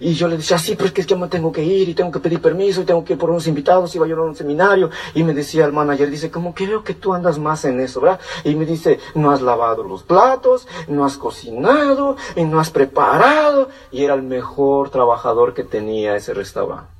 [0.00, 2.10] Y yo le decía, sí, pero es que yo me tengo que ir y tengo
[2.10, 4.90] que pedir permiso y tengo que ir por unos invitados, iba yo a un seminario.
[5.14, 8.00] Y me decía el manager, dice, como que veo que tú andas más en eso,
[8.00, 8.20] ¿verdad?
[8.44, 13.68] Y me dice, no has lavado los platos, no has cocinado, y no has preparado.
[13.90, 16.90] Y era el mejor trabajador que tenía ese restaurante.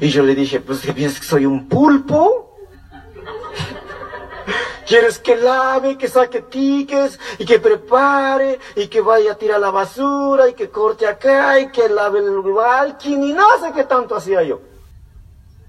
[0.00, 2.50] Y yo le dije, pues, ¿qué piensas que soy un pulpo?
[4.86, 9.70] Quieres que lave, que saque tickets y que prepare y que vaya a tirar la
[9.70, 14.14] basura y que corte acá y que lave el balcón y no sé qué tanto
[14.14, 14.60] hacía yo.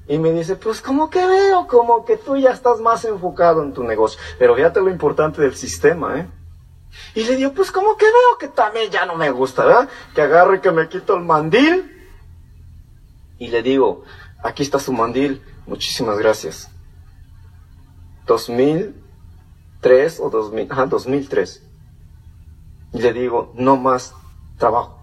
[0.07, 3.73] Y me dice, pues como que veo, como que tú ya estás más enfocado en
[3.73, 4.19] tu negocio.
[4.37, 6.27] Pero fíjate lo importante del sistema, ¿eh?
[7.15, 9.89] Y le digo, pues como que veo que también ya no me gusta, ¿verdad?
[10.13, 11.91] Que agarro y que me quito el mandil.
[13.39, 14.03] Y le digo,
[14.43, 16.69] aquí está su mandil, muchísimas gracias.
[18.27, 19.04] 2000
[19.85, 21.61] 2003 o 2000, ajá, 2003.
[22.93, 24.13] Y le digo, no más
[24.57, 24.97] trabajo.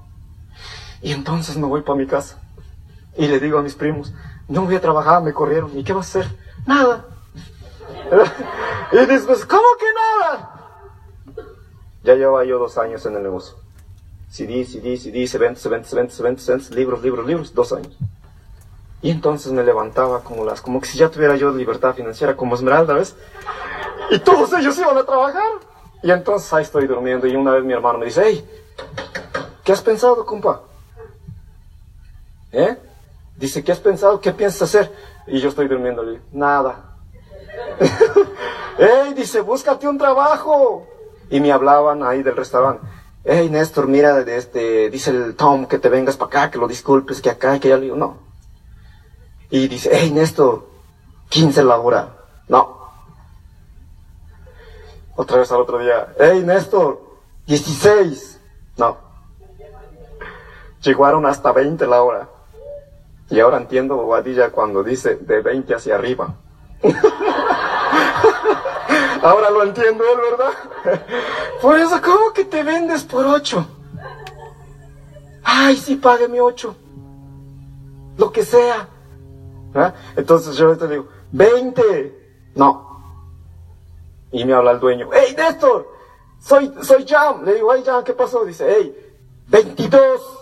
[1.01, 2.40] Y entonces me voy para mi casa.
[3.16, 4.12] Y le digo a mis primos,
[4.49, 5.77] no voy a trabajar, me corrieron.
[5.79, 6.37] ¿Y qué vas a hacer?
[6.66, 7.05] Nada.
[8.92, 10.49] y después, ¿cómo que nada?
[12.03, 13.57] Ya llevaba yo dos años en el negocio.
[14.31, 17.97] CD, CD, CD, eventos, eventos, eventos, eventos, eventos, libros, libros, libros, dos años.
[19.03, 22.55] Y entonces me levantaba como las, como que si ya tuviera yo libertad financiera, como
[22.55, 23.14] Esmeralda, ¿ves?
[24.12, 25.53] Y todos ellos iban a trabajar.
[26.03, 28.46] Y entonces ahí estoy durmiendo y una vez mi hermano me dice, hey,
[29.64, 30.61] ¿qué has pensado, compa?
[32.53, 32.77] ¿Eh?
[33.38, 34.20] Dice, ¿qué has pensado?
[34.20, 34.92] ¿Qué piensas hacer?
[35.27, 36.94] Y yo estoy durmiendo, le nada.
[38.79, 40.87] hey, dice, búscate un trabajo.
[41.31, 42.87] Y me hablaban ahí del restaurante.
[43.25, 47.22] Hey, Néstor, mira, este, dice el Tom que te vengas para acá, que lo disculpes,
[47.22, 48.18] que acá, que ya le digo, no.
[49.48, 50.68] Y dice, hey, Néstor,
[51.31, 52.16] 15 la hora.
[52.48, 52.82] No,
[55.22, 57.00] otra vez al otro día, hey Néstor,
[57.46, 58.40] 16.
[58.76, 58.98] No.
[60.82, 62.28] Llegaron hasta 20 la hora.
[63.30, 66.35] Y ahora entiendo Bobadilla cuando dice de 20 hacia arriba.
[69.22, 70.52] ahora lo entiendo él, ¿verdad?
[71.62, 73.66] por eso, ¿cómo que te vendes por 8?
[75.44, 76.76] Ay, sí, mi 8.
[78.18, 78.88] Lo que sea.
[79.74, 79.94] ¿Ah?
[80.16, 82.50] Entonces yo te digo, 20.
[82.54, 82.91] No,
[84.33, 85.88] y me habla el dueño, ¡Hey, Néstor!
[86.40, 87.45] Soy, soy Jam.
[87.45, 88.03] Le digo, ¡Hey, Jam!
[88.03, 88.45] ¿Qué pasó?
[88.45, 89.14] Dice, ¡Hey,
[89.49, 90.38] 22!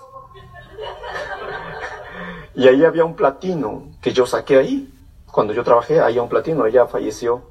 [2.55, 4.95] y ahí había un platino que yo saqué ahí.
[5.31, 7.43] Cuando yo trabajé, había un platino, ella falleció.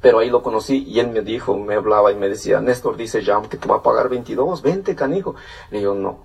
[0.00, 3.22] Pero ahí lo conocí y él me dijo, me hablaba y me decía, Néstor dice
[3.22, 5.34] Jam que te va a pagar 22, 20, canijo.
[5.70, 6.24] Le digo, no.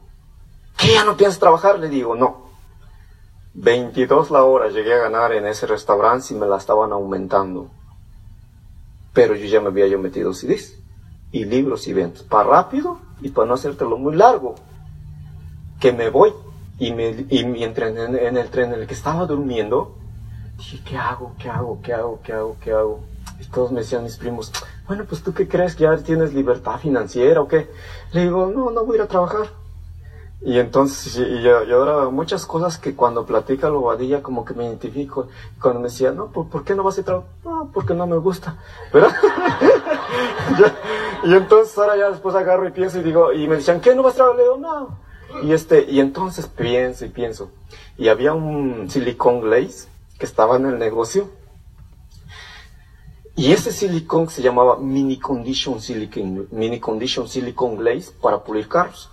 [0.77, 1.79] ¿Qué ya no piensas trabajar?
[1.79, 2.45] Le digo, no.
[3.53, 7.69] 22 la hora llegué a ganar en ese restaurante y me la estaban aumentando.
[9.15, 10.77] Pero yo ya me había yo metido CDs
[11.31, 12.21] y libros y ventas.
[12.21, 14.53] Para rápido y para no hacértelo muy largo.
[15.79, 16.31] Que me voy
[16.77, 19.97] y, me, y mientras en, en el tren en el que estaba durmiendo,
[20.57, 21.33] dije, ¿qué hago?
[21.39, 21.81] ¿Qué hago?
[21.81, 22.19] ¿Qué hago?
[22.21, 22.57] ¿Qué hago?
[22.61, 22.99] ¿Qué hago?
[23.39, 24.51] Y todos me decían mis primos,
[24.87, 27.69] bueno, pues tú qué crees que ya tienes libertad financiera o qué?
[28.11, 29.47] Le digo, no, no voy a ir a trabajar.
[30.41, 33.81] Y entonces, y yo, yo ahora muchas cosas que cuando platica lo
[34.21, 35.27] como que me identifico.
[35.61, 37.29] Cuando me decía, no, ¿por, qué no vas a trabajar?
[37.43, 38.57] No, porque no me gusta.
[38.93, 39.15] ¿Verdad?
[41.23, 44.03] y entonces ahora ya después agarro y pienso y digo, y me decían, ¿qué no
[44.03, 44.37] vas a trabajar?
[44.37, 44.99] Le digo, no.
[45.43, 47.49] Y este, y entonces pienso y pienso.
[47.97, 49.87] Y había un silicon glaze
[50.19, 51.29] que estaba en el negocio.
[53.35, 59.09] Y ese silicón se llamaba mini condition silicon, mini condition silicon glaze para pulir carros.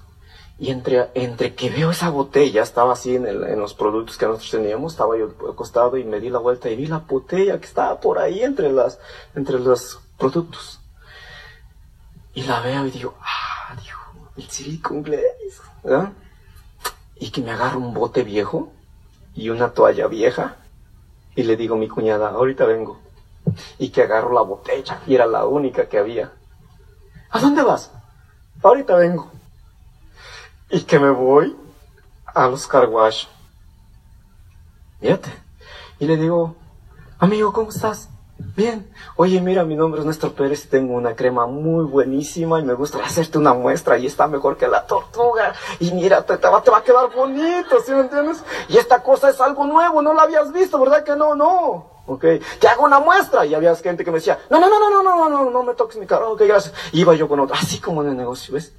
[0.59, 4.93] Y entre, entre que veo esa botella, estaba así en, los productos que nosotros teníamos,
[4.93, 8.19] estaba yo acostado y me di la vuelta y vi la botella que estaba por
[8.19, 9.01] ahí entre las,
[9.35, 10.79] entre los productos.
[12.35, 13.99] Y la veo y digo, ah, digo,
[14.37, 16.13] el glaze, ¿verdad?
[17.17, 18.73] Y que me agarro un bote viejo
[19.35, 20.57] y una toalla vieja
[21.35, 23.01] y le digo a mi cuñada, ahorita vengo.
[23.79, 26.33] Y que agarro la botella y era la única que había.
[27.31, 27.91] ¿A dónde vas?
[28.63, 29.42] Ahorita vengo
[30.73, 31.55] y que me voy
[32.35, 33.27] a los carwash.
[35.01, 35.31] Fíjate.
[35.99, 36.57] Y le digo,
[37.19, 38.09] amigo, ¿cómo estás?
[38.57, 38.91] Bien.
[39.17, 42.73] Oye, mira, mi nombre es Néstor Pérez y tengo una crema muy buenísima y me
[42.73, 45.55] gustaría hacerte una muestra y está mejor que la tortuga.
[45.79, 48.43] Y mira, te, va, te va a quedar bonito, ¿sí me entiendes?
[48.69, 51.37] Y esta cosa es algo nuevo, no la habías visto, ¿verdad que no?
[51.37, 51.93] No.
[52.07, 52.25] Ok,
[52.59, 53.45] te hago una muestra.
[53.45, 55.63] Y había gente que me decía, no, no, no, no, no, no, no, no, no
[55.63, 56.75] me toques mi carro, ok, gracias.
[56.93, 58.75] iba yo con otro, así como en el negocio, ¿ves?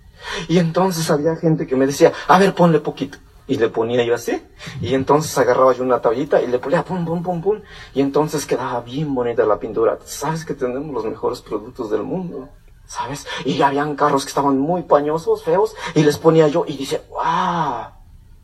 [0.48, 3.18] Y entonces había gente que me decía, a ver, ponle poquito.
[3.46, 4.42] Y le ponía yo así.
[4.82, 7.62] Y entonces agarraba yo una tablita y le ponía pum, pum, pum, pum.
[7.94, 10.00] Y entonces quedaba bien bonita la pintura.
[10.06, 12.50] Sabes que tenemos los mejores productos del mundo.
[12.86, 13.28] ¿Sabes?
[13.44, 15.76] Y habían carros que estaban muy pañosos, feos.
[15.94, 17.88] Y les ponía yo y dice, ¡wow!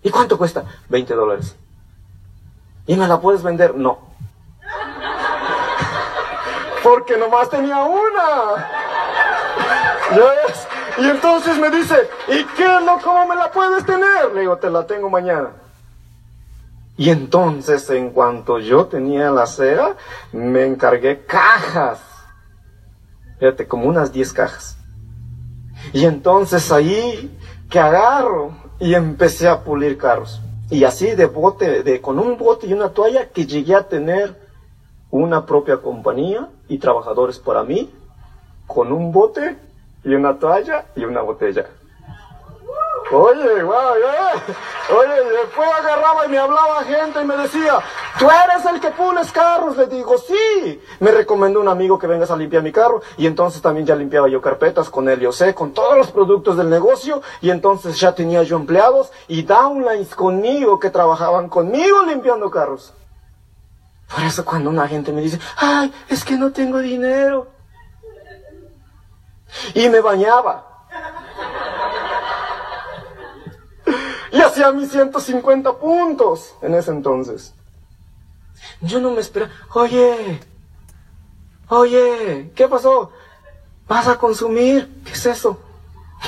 [0.04, 0.65] ¿Y cuánto cuesta?
[0.89, 1.56] 20 dólares.
[2.88, 3.76] ¿Y me la puedes vender?
[3.76, 4.00] No.
[6.84, 8.68] Porque nomás tenía una.
[10.12, 10.68] ¿Ya ves?
[11.00, 11.96] Y entonces me dice,
[12.28, 13.00] ¿y qué no?
[13.02, 14.34] ¿Cómo me la puedes tener?
[14.34, 15.52] Le digo, te la tengo mañana.
[16.98, 19.96] Y entonces, en cuanto yo tenía la cera,
[20.34, 22.02] me encargué cajas.
[23.40, 24.78] Fíjate, como unas 10 cajas.
[25.94, 27.38] Y entonces ahí
[27.70, 30.42] que agarro y empecé a pulir carros.
[30.70, 34.36] Y así de bote, de, con un bote y una toalla que llegué a tener
[35.10, 37.90] una propia compañía y trabajadores para mí,
[38.68, 39.58] con un bote
[40.04, 41.66] y una toalla y una botella.
[43.12, 43.96] Oye, wow,
[44.96, 47.80] Oye, después agarraba y me hablaba gente y me decía,
[48.20, 49.78] tú eres el que pules carros.
[49.78, 50.80] Le digo, sí.
[51.00, 53.02] Me recomendó un amigo que vengas a limpiar mi carro.
[53.18, 57.22] Y entonces también ya limpiaba yo carpetas con C, con todos los productos del negocio.
[57.42, 62.94] Y entonces ya tenía yo empleados y downlines conmigo que trabajaban conmigo limpiando carros.
[64.14, 67.59] Por eso cuando una gente me dice, ay, es que no tengo dinero.
[69.74, 70.66] Y me bañaba.
[74.32, 77.54] Y hacía mis 150 puntos en ese entonces.
[78.82, 79.52] Yo no me esperaba.
[79.74, 80.40] Oye,
[81.70, 83.12] oye, ¿qué pasó?
[83.88, 85.02] ¿Vas a consumir?
[85.04, 85.60] ¿Qué es eso?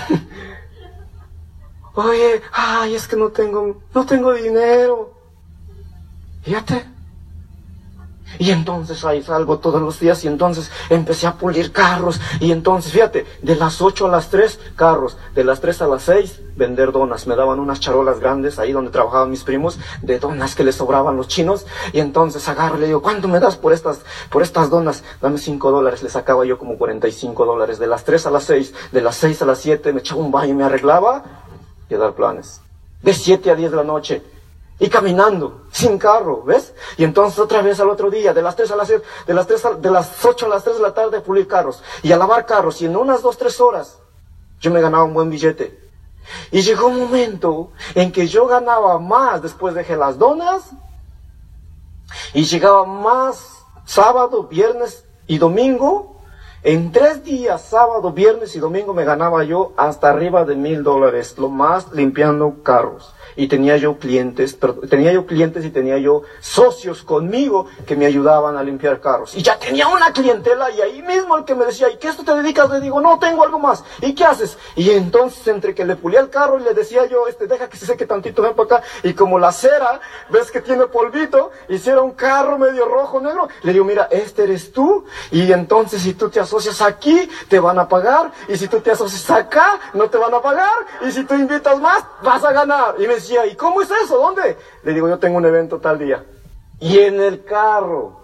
[1.93, 5.13] oye, ay, es que no tengo, no tengo dinero.
[6.43, 7.00] Fíjate.
[8.39, 12.19] Y entonces ahí salgo todos los días y entonces empecé a pulir carros.
[12.39, 15.17] Y entonces, fíjate, de las 8 a las 3, carros.
[15.35, 17.27] De las 3 a las 6, vender donas.
[17.27, 21.17] Me daban unas charolas grandes ahí donde trabajaban mis primos, de donas que les sobraban
[21.17, 21.65] los chinos.
[21.93, 25.03] Y entonces agarro y le digo, ¿cuánto me das por estas, por estas donas?
[25.21, 26.03] Dame 5 dólares.
[26.03, 27.79] Le sacaba yo como 45 dólares.
[27.79, 30.31] De las 3 a las 6, de las 6 a las 7, me echaba un
[30.31, 31.23] baño y me arreglaba
[31.89, 32.61] y a dar planes.
[33.01, 34.23] De 7 a 10 de la noche,
[34.81, 36.73] y caminando, sin carro, ¿ves?
[36.97, 39.45] Y entonces otra vez al otro día, de las 3 a las 6, de las
[39.45, 42.47] 3 de las 8 a las 3 de la tarde, pulir carros y a lavar
[42.47, 42.81] carros.
[42.81, 43.99] Y en unas 2, 3 horas,
[44.59, 45.87] yo me ganaba un buen billete.
[46.49, 50.71] Y llegó un momento en que yo ganaba más después de que las donas
[52.33, 56.17] y llegaba más sábado, viernes y domingo.
[56.63, 61.35] En tres días, sábado, viernes y domingo, me ganaba yo hasta arriba de mil dólares,
[61.37, 66.23] lo más limpiando carros y tenía yo clientes, pero tenía yo clientes y tenía yo
[66.39, 69.35] socios conmigo que me ayudaban a limpiar carros.
[69.35, 72.23] Y ya tenía una clientela y ahí mismo el que me decía, ¿y qué esto
[72.23, 72.69] te dedicas?
[72.69, 73.83] Le digo, no, tengo algo más.
[74.01, 74.57] ¿Y qué haces?
[74.75, 77.77] Y entonces entre que le pulía el carro y le decía yo, este, deja que
[77.77, 78.87] se seque tantito, ven para acá.
[79.03, 83.47] Y como la cera, ves que tiene polvito, hiciera un carro medio rojo, negro.
[83.63, 85.05] Le digo, mira, este eres tú.
[85.31, 88.31] Y entonces si tú te asocias aquí, te van a pagar.
[88.47, 90.71] Y si tú te asocias acá, no te van a pagar.
[91.01, 92.95] Y si tú invitas más, vas a ganar.
[93.21, 94.17] Decía, ¿y cómo es eso?
[94.17, 94.57] ¿Dónde?
[94.83, 96.23] Le digo, yo tengo un evento tal día.
[96.79, 98.19] Y en el carro.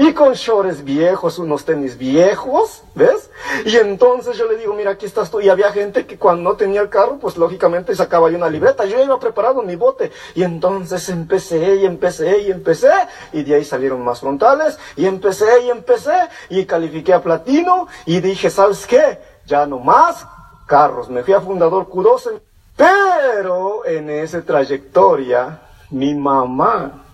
[0.00, 3.30] y con shorts viejos, unos tenis viejos, ¿ves?
[3.64, 5.40] Y entonces yo le digo, mira, aquí estás tú.
[5.40, 8.84] Y había gente que cuando no tenía el carro, pues lógicamente sacaba yo una libreta.
[8.84, 10.12] Yo iba preparado mi bote.
[10.36, 12.92] Y entonces empecé y empecé y empecé.
[13.32, 14.78] Y de ahí salieron más frontales.
[14.94, 16.28] Y empecé y empecé.
[16.48, 17.88] Y califiqué a platino.
[18.06, 19.18] Y dije, ¿sabes qué?
[19.46, 20.24] Ya no más
[20.68, 21.08] carros.
[21.08, 22.40] Me fui a fundador Q12.
[22.78, 25.60] Pero en esa trayectoria,
[25.90, 27.04] mi mamá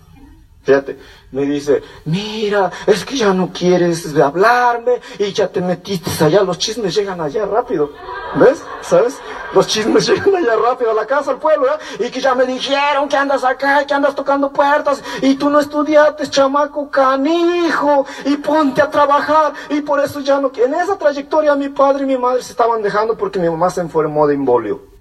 [0.65, 0.97] Fíjate,
[1.31, 6.57] me dice, mira, es que ya no quieres hablarme y ya te metiste allá, los
[6.57, 7.91] chismes llegan allá rápido.
[8.33, 8.63] ¿Ves?
[8.81, 9.19] ¿Sabes?
[9.53, 12.07] Los chismes llegan allá rápido a la casa, al pueblo, ¿eh?
[12.07, 15.59] Y que ya me dijeron que andas acá, que andas tocando puertas y tú no
[15.59, 19.53] estudiaste, chamaco canijo, y ponte a trabajar.
[19.69, 20.51] Y por eso ya no...
[20.55, 23.81] En esa trayectoria mi padre y mi madre se estaban dejando porque mi mamá se
[23.81, 24.94] enfermó de embolio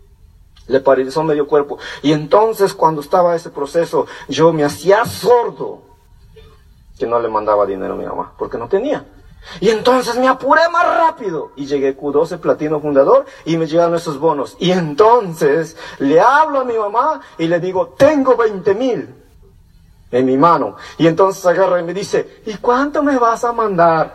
[0.67, 1.79] le paralizó medio cuerpo.
[2.03, 5.83] Y entonces cuando estaba ese proceso, yo me hacía sordo
[6.99, 9.05] que no le mandaba dinero a mi mamá, porque no tenía.
[9.61, 14.19] Y entonces me apuré más rápido y llegué Q12 Platino Fundador y me llegaron esos
[14.19, 14.57] bonos.
[14.59, 19.15] Y entonces le hablo a mi mamá y le digo, tengo 20 mil
[20.11, 20.77] en mi mano.
[20.97, 24.15] Y entonces agarra y me dice, ¿y cuánto me vas a mandar?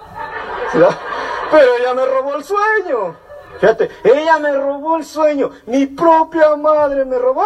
[1.51, 3.28] Pero ella me robó el sueño.
[3.59, 5.51] Fíjate, ella me robó el sueño.
[5.67, 7.45] Mi propia madre me robó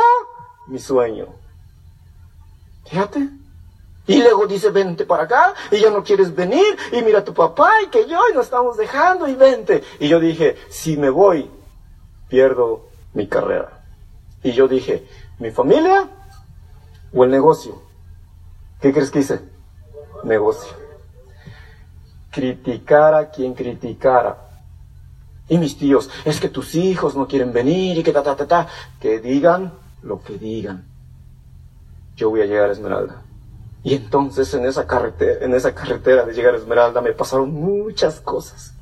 [0.67, 1.27] mi sueño.
[2.85, 3.29] Fíjate.
[4.05, 7.33] Y luego dice, vente para acá, y ya no quieres venir, y mira a tu
[7.33, 9.81] papá, y que yo, y nos estamos dejando, y vente.
[9.99, 11.49] Y yo dije, si me voy,
[12.27, 13.81] pierdo mi carrera.
[14.43, 15.07] Y yo dije,
[15.39, 16.09] ¿mi familia
[17.13, 17.81] o el negocio?
[18.81, 19.39] ¿Qué crees que hice?
[20.25, 20.73] Negocio.
[22.29, 24.42] Criticar a quien criticara
[25.49, 28.47] y mis tíos, es que tus hijos no quieren venir y que ta, ta, ta,
[28.47, 28.67] ta.
[28.99, 30.85] Que digan lo que digan.
[32.15, 33.21] Yo voy a llegar a Esmeralda.
[33.83, 38.21] Y entonces en esa carretera, en esa carretera de llegar a Esmeralda me pasaron muchas
[38.21, 38.73] cosas.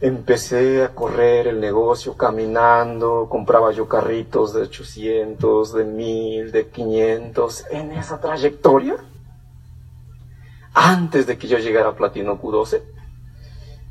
[0.00, 7.66] Empecé a correr el negocio caminando, compraba yo carritos de 800, de 1000, de 500
[7.70, 8.96] en esa trayectoria.
[10.72, 12.82] Antes de que yo llegara a Platino Q12,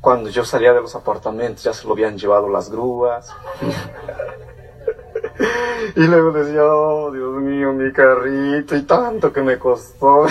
[0.04, 3.34] cuando yo salía de los apartamentos ya se lo habían llevado las grúas.
[5.96, 10.26] y luego decía, oh, Dios mío, mi carrito, y tanto que me costó.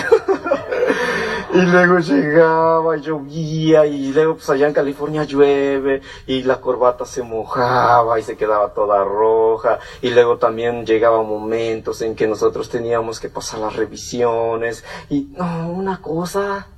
[1.54, 7.24] y luego llegaba, llovía, y luego pues allá en California llueve, y la corbata se
[7.24, 9.80] mojaba y se quedaba toda roja.
[10.02, 14.84] Y luego también llegaba momentos en que nosotros teníamos que pasar las revisiones.
[15.10, 16.68] Y no, una cosa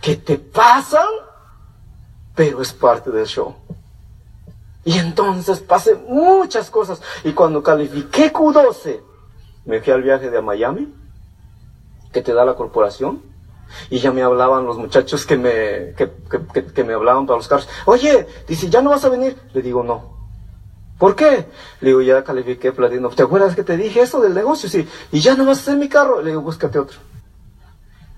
[0.00, 1.04] que te pasan
[2.40, 3.54] pero es parte del show.
[4.82, 7.02] Y entonces pasé muchas cosas.
[7.22, 9.02] Y cuando califiqué Q12,
[9.66, 10.90] me fui al viaje de Miami,
[12.10, 13.20] que te da la corporación.
[13.90, 17.68] Y ya me hablaban los muchachos que me, que, me hablaban para los carros.
[17.84, 19.36] Oye, dice, ¿ya no vas a venir?
[19.52, 20.16] Le digo, no.
[20.98, 21.44] ¿Por qué?
[21.82, 23.10] Le digo, ya califiqué platino.
[23.10, 24.66] ¿Te acuerdas que te dije eso del negocio?
[24.70, 24.88] Sí.
[25.12, 26.22] ¿Y ya no vas a hacer mi carro?
[26.22, 27.00] Le digo, búscate otro.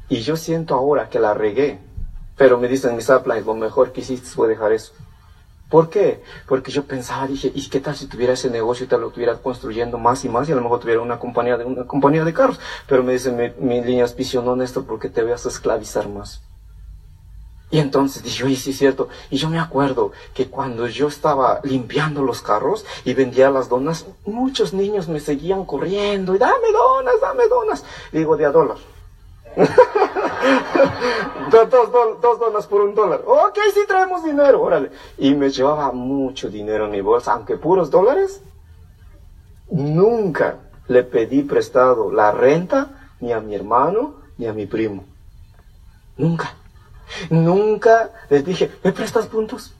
[0.08, 1.80] Y yo siento ahora que la regué
[2.42, 4.92] pero me dicen mis uplines, lo mejor que hiciste fue dejar eso.
[5.70, 6.24] ¿Por qué?
[6.48, 9.36] Porque yo pensaba, dije, ¿y qué tal si tuviera ese negocio y te lo estuviera
[9.36, 12.34] construyendo más y más y a lo mejor tuviera una compañía de, una compañía de
[12.34, 12.58] carros?
[12.88, 16.42] Pero me dicen, mi, mi línea auspicio, no, Néstor, porque te vas a esclavizar más.
[17.70, 19.08] Y entonces dije, oye, sí es cierto.
[19.30, 24.04] Y yo me acuerdo que cuando yo estaba limpiando los carros y vendía las donas,
[24.26, 27.84] muchos niños me seguían corriendo y dame donas, dame donas.
[28.10, 28.78] digo, de a dólar.
[31.50, 31.70] dos,
[32.20, 33.22] dos, donas por un dólar.
[33.26, 34.90] Ok, sí traemos dinero, órale.
[35.18, 38.42] Y me llevaba mucho dinero en mi bolsa, aunque puros dólares.
[39.70, 40.56] Nunca
[40.88, 45.04] le pedí prestado la renta ni a mi hermano ni a mi primo.
[46.16, 46.54] Nunca.
[47.30, 49.74] Nunca les dije, ¿me prestas puntos?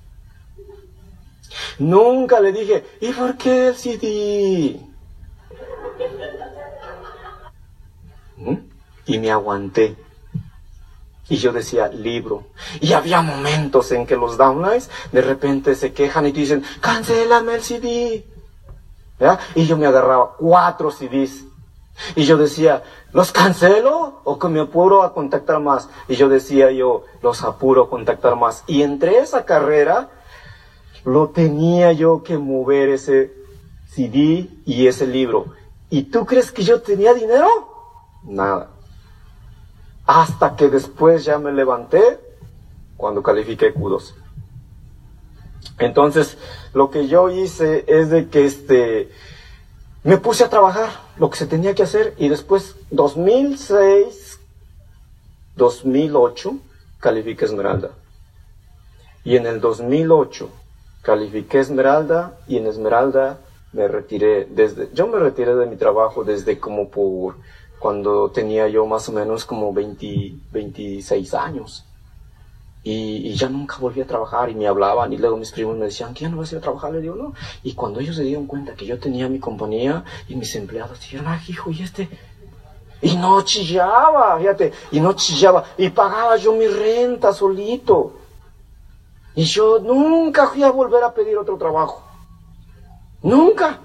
[1.79, 4.81] Nunca le dije, ¿y por qué el CD?
[8.37, 8.72] ¿Mm?
[9.07, 9.96] Y me aguanté.
[11.28, 12.44] Y yo decía, libro.
[12.80, 17.62] Y había momentos en que los downlines de repente se quejan y dicen, cancélame el
[17.62, 18.26] CD.
[19.55, 21.44] Y yo me agarraba cuatro CDs.
[22.16, 22.82] Y yo decía,
[23.12, 25.88] ¿los cancelo o que me apuro a contactar más?
[26.09, 28.64] Y yo decía yo, los apuro a contactar más.
[28.66, 30.11] Y entre esa carrera,
[31.05, 33.32] lo tenía yo que mover ese
[33.88, 35.55] CD y ese libro.
[35.88, 37.48] ¿Y tú crees que yo tenía dinero?
[38.24, 38.72] Nada
[40.20, 42.20] hasta que después ya me levanté
[42.98, 44.12] cuando califiqué Q2.
[45.78, 46.36] Entonces,
[46.74, 49.10] lo que yo hice es de que este,
[50.04, 54.38] me puse a trabajar lo que se tenía que hacer y después, 2006,
[55.56, 56.56] 2008
[57.00, 57.92] califiqué Esmeralda.
[59.24, 60.50] Y en el 2008
[61.00, 63.38] califiqué Esmeralda y en Esmeralda
[63.72, 67.36] me retiré desde, yo me retiré de mi trabajo desde como por
[67.83, 71.85] cuando tenía yo más o menos como 20, 26 años.
[72.85, 76.14] Y, ya nunca volví a trabajar y me hablaban y luego mis primos me decían,
[76.14, 76.93] ¿qué no vas a ir a trabajar?
[76.93, 77.35] Le digo, no.
[77.64, 81.26] Y cuando ellos se dieron cuenta que yo tenía mi compañía y mis empleados dijeron,
[81.26, 82.09] ah, hijo, ¿y este?
[83.01, 85.64] Y no chillaba, fíjate, y no chillaba.
[85.76, 88.14] Y pagaba yo mi renta solito.
[89.35, 92.05] Y yo nunca fui a volver a pedir otro trabajo.
[93.24, 93.80] Nunca.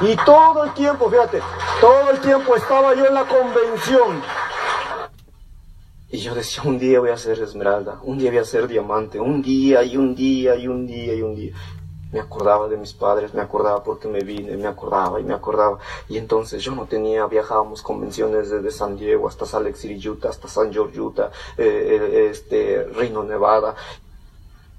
[0.00, 1.40] Y todo el tiempo, fíjate,
[1.80, 4.22] todo el tiempo estaba yo en la convención.
[6.10, 9.18] Y yo decía, un día voy a ser esmeralda, un día voy a ser diamante,
[9.18, 11.52] un día y un día y un día y un día.
[12.12, 15.78] Me acordaba de mis padres, me acordaba porque me vine, me acordaba y me acordaba.
[16.08, 20.46] Y entonces yo no tenía, viajábamos convenciones desde San Diego hasta Salt Lake Utah, hasta
[20.46, 22.86] San George, Utah, eh, eh, este,
[23.26, 23.74] Nevada.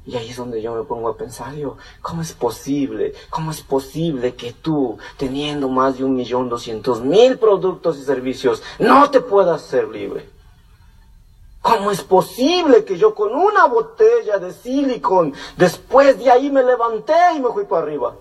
[0.08, 3.14] Y ahí es donde yo me pongo a pensar, yo, ¿cómo es posible?
[3.30, 8.64] ¿Cómo es posible que tú, teniendo más de un millón doscientos mil productos y servicios,
[8.80, 10.30] no te puedas ser libre?
[11.62, 17.36] ¿Cómo es posible que yo con una botella de silicón, después de ahí me levanté
[17.36, 18.16] y me fui para arriba?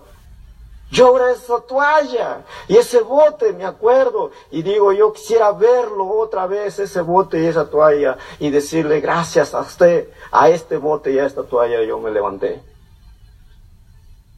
[0.89, 6.47] Yo ahora esa toalla y ese bote, me acuerdo, y digo, yo quisiera verlo otra
[6.47, 11.19] vez, ese bote y esa toalla, y decirle gracias a usted, a este bote y
[11.19, 12.61] a esta toalla yo me levanté.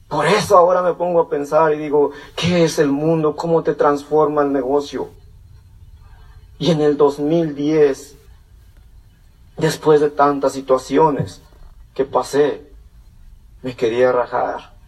[0.08, 3.36] Por eso ahora me pongo a pensar y digo, ¿qué es el mundo?
[3.36, 5.10] ¿Cómo te transforma el negocio?
[6.58, 8.16] Y en el 2010,
[9.56, 11.44] después de tantas situaciones
[11.94, 12.68] que pasé,
[13.62, 14.79] me quería rajar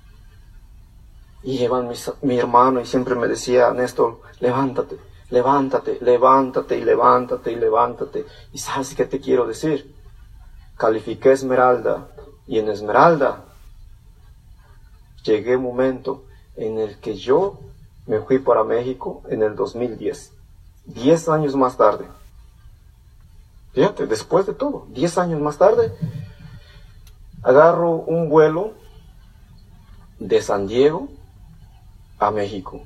[1.43, 1.89] y llevan
[2.21, 4.97] mi hermano y siempre me decía, Néstor, levántate,
[5.29, 8.25] levántate, levántate y levántate y levántate.
[8.53, 9.95] ¿Y sabes qué te quiero decir?
[10.77, 12.07] Califiqué Esmeralda
[12.47, 13.45] y en Esmeralda
[15.23, 16.23] llegué un momento
[16.55, 17.59] en el que yo
[18.05, 20.33] me fui para México en el 2010,
[20.85, 22.05] diez años más tarde.
[23.73, 25.93] Fíjate, después de todo, diez años más tarde,
[27.41, 28.73] agarro un vuelo
[30.19, 31.09] de San Diego
[32.22, 32.84] a México.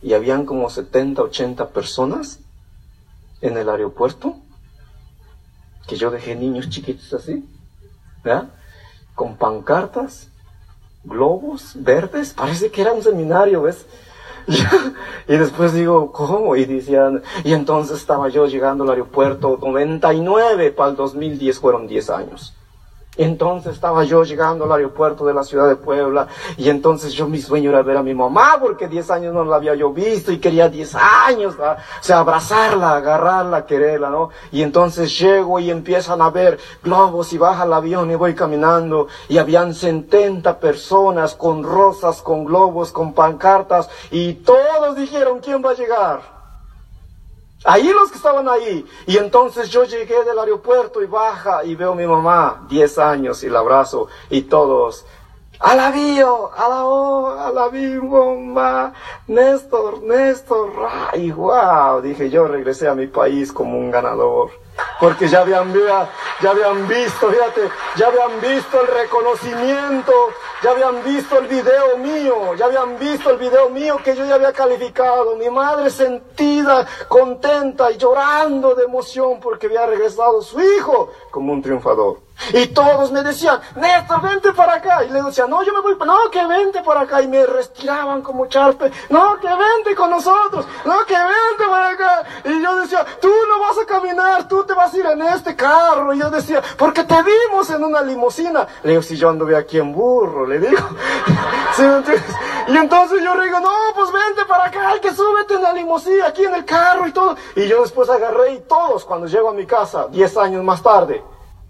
[0.00, 2.38] Y habían como 70, 80 personas
[3.40, 4.36] en el aeropuerto,
[5.86, 7.44] que yo dejé niños chiquitos así,
[8.22, 8.48] ¿verdad?
[9.14, 10.28] Con pancartas,
[11.02, 13.84] globos verdes, parece que era un seminario, ¿ves?
[15.28, 16.54] y después digo, ¿cómo?
[16.54, 22.10] Y decían, y entonces estaba yo llegando al aeropuerto 99 para el 2010, fueron 10
[22.10, 22.54] años.
[23.16, 27.40] Entonces estaba yo llegando al aeropuerto de la ciudad de Puebla y entonces yo mi
[27.40, 30.38] sueño era ver a mi mamá porque 10 años no la había yo visto y
[30.38, 34.30] quería 10 años, o sea, abrazarla, agarrarla, quererla, ¿no?
[34.50, 39.06] Y entonces llego y empiezan a ver globos y baja el avión y voy caminando
[39.28, 45.70] y habían 70 personas con rosas, con globos, con pancartas y todos dijeron, ¿quién va
[45.70, 46.33] a llegar?
[47.64, 48.86] Ahí los que estaban ahí.
[49.06, 53.42] Y entonces yo llegué del aeropuerto y baja y veo a mi mamá, 10 años,
[53.42, 55.06] y la abrazo y todos.
[55.60, 58.92] Alabío, alabó, alabí, mamá,
[59.28, 60.72] Néstor, Néstor,
[61.14, 64.50] y wow, dije yo regresé a mi país como un ganador
[65.00, 65.72] porque ya habían,
[66.42, 70.12] ya habían visto, fíjate, ya habían visto el reconocimiento,
[70.62, 74.36] ya habían visto el video mío, ya habían visto el video mío que yo ya
[74.36, 75.36] había calificado.
[75.36, 81.62] Mi madre sentida, contenta y llorando de emoción porque había regresado su hijo como un
[81.62, 82.23] triunfador.
[82.52, 85.04] Y todos me decían, Néstor, vente para acá.
[85.04, 87.22] Y le decía, no, yo me voy, no, que vente para acá.
[87.22, 92.24] Y me respiraban como charpe, no, que vente con nosotros, no, que vente para acá.
[92.44, 95.56] Y yo decía, tú no vas a caminar, tú te vas a ir en este
[95.56, 96.12] carro.
[96.12, 98.66] Y yo decía, porque te vimos en una limusina.
[98.82, 100.82] Le digo, si yo anduve aquí en burro, le digo.
[102.68, 106.26] y entonces yo le digo, no, pues vente para acá, que súbete en la limusina,
[106.26, 107.36] aquí en el carro y todo.
[107.56, 111.22] Y yo después agarré y todos, cuando llego a mi casa, 10 años más tarde,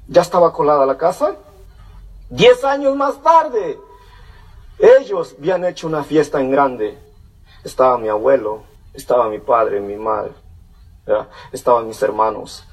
[0.09, 1.37] ya estaba colada la casa.
[2.31, 3.79] Diez años más tarde,
[4.79, 6.99] ellos habían hecho una fiesta en grande.
[7.63, 10.33] Estaba mi abuelo, estaba mi padre, mi madre,
[11.53, 12.65] estaban mis hermanos,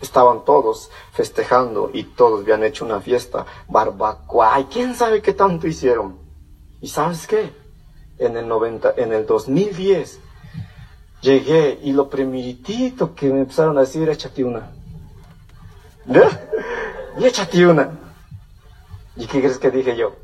[0.00, 5.66] estaban todos festejando y todos habían hecho una fiesta, barbacoa, y quién sabe qué tanto
[5.66, 6.18] hicieron.
[6.80, 7.52] ¿Y sabes qué?
[8.18, 10.20] En el 90, en el 2010,
[11.20, 14.77] llegué y lo primeritito que me empezaron a decir, échate una.
[17.18, 17.90] Y échate una.
[19.16, 20.16] ¿Y qué crees que dije yo?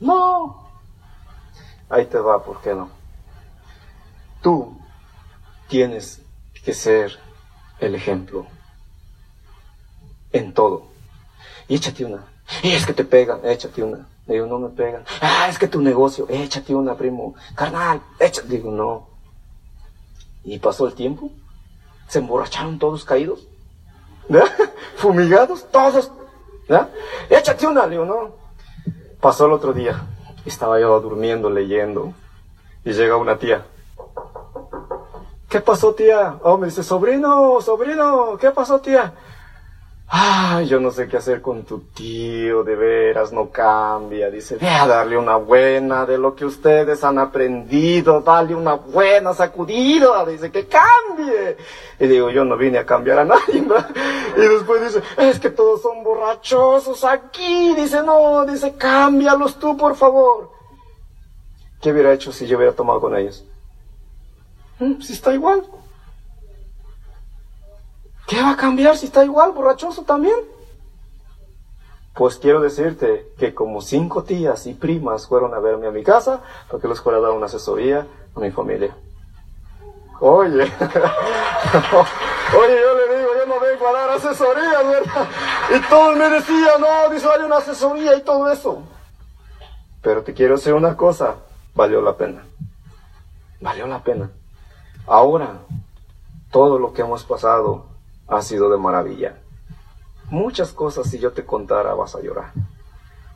[0.00, 0.68] No.
[1.88, 2.90] Ahí te va, ¿por qué no?
[4.42, 4.76] Tú
[5.68, 6.20] tienes
[6.64, 7.18] que ser
[7.78, 8.46] el ejemplo.
[10.32, 10.88] En todo.
[11.68, 12.26] Y échate una.
[12.62, 14.06] Y es que te pegan, échate una.
[14.26, 15.04] Digo, no me pegan.
[15.20, 17.34] Ah, es que tu negocio, échate una, primo.
[17.54, 18.48] Carnal, échate.
[18.48, 19.08] Digo, no.
[20.44, 21.30] Y pasó el tiempo.
[22.08, 23.46] Se emborracharon todos caídos.
[24.96, 26.10] Fumigados, todos.
[27.28, 28.30] Échate una, no.
[29.20, 30.02] Pasó el otro día.
[30.44, 32.12] Estaba yo durmiendo, leyendo.
[32.84, 33.64] Y llega una tía.
[35.48, 36.38] ¿Qué pasó, tía?
[36.42, 39.12] Oh, me dice, sobrino, sobrino, ¿qué pasó, tía?
[40.14, 44.30] Ay, yo no sé qué hacer con tu tío, de veras, no cambia.
[44.30, 49.32] Dice, ve a darle una buena de lo que ustedes han aprendido, dale una buena
[49.32, 50.26] sacudida.
[50.26, 51.56] Dice, que cambie.
[51.98, 53.74] Y digo, yo no vine a cambiar a nadie, ¿no?
[54.36, 57.74] Y después dice, es que todos son borrachosos aquí.
[57.74, 60.50] Dice, no, dice, cámbialos tú, por favor.
[61.80, 63.46] ¿Qué hubiera hecho si yo hubiera tomado con ellos?
[64.78, 65.64] Mm, si está igual.
[68.32, 70.34] ¿Qué va a cambiar si está igual, borrachoso también?
[72.14, 76.40] Pues quiero decirte que como cinco tías y primas fueron a verme a mi casa
[76.70, 78.96] porque les fuera a dar una asesoría a mi familia.
[80.18, 80.70] Oye, oye,
[82.80, 85.28] yo le digo, yo no vengo a dar asesoría, ¿verdad?
[85.76, 88.82] Y todos me decían, no, dice, hay una asesoría y todo eso.
[90.00, 91.34] Pero te quiero decir una cosa,
[91.74, 92.46] valió la pena.
[93.60, 94.30] Valió la pena.
[95.06, 95.58] Ahora,
[96.50, 97.91] todo lo que hemos pasado
[98.32, 99.36] ha sido de maravilla.
[100.30, 102.52] Muchas cosas si yo te contara vas a llorar.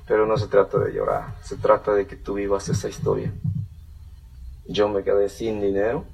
[0.06, 3.32] Pero no se trata de llorar, se trata de que tú vivas esa historia.
[4.66, 6.04] Yo me quedé sin dinero,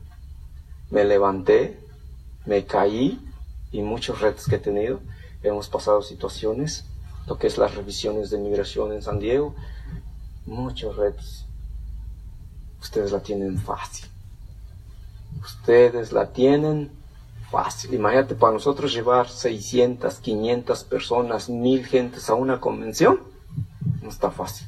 [0.91, 1.79] me levanté,
[2.45, 3.25] me caí
[3.71, 5.01] y muchos retos que he tenido.
[5.43, 6.85] Hemos pasado situaciones,
[7.27, 9.55] lo que es las revisiones de migración en San Diego,
[10.45, 11.47] muchos retos.
[12.81, 14.07] Ustedes la tienen fácil.
[15.41, 16.91] Ustedes la tienen
[17.53, 17.93] fácil.
[17.93, 23.21] Imagínate, para nosotros llevar 600, 500 personas, 1000 gentes a una convención,
[24.03, 24.67] no está fácil.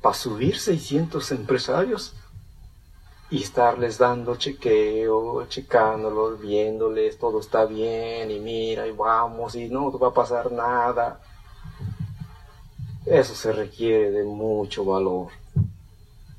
[0.00, 2.14] Para subir 600 empresarios
[3.30, 9.98] y estarles dando chequeo, checándolos, viéndoles, todo está bien y mira y vamos y no
[9.98, 11.20] va a pasar nada.
[13.04, 15.28] Eso se requiere de mucho valor.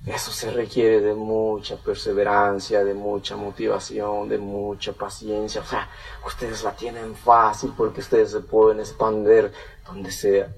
[0.09, 5.61] Eso se requiere de mucha perseverancia, de mucha motivación, de mucha paciencia.
[5.61, 5.87] O sea,
[6.25, 9.51] ustedes la tienen fácil porque ustedes se pueden expandir
[9.85, 10.51] donde sea.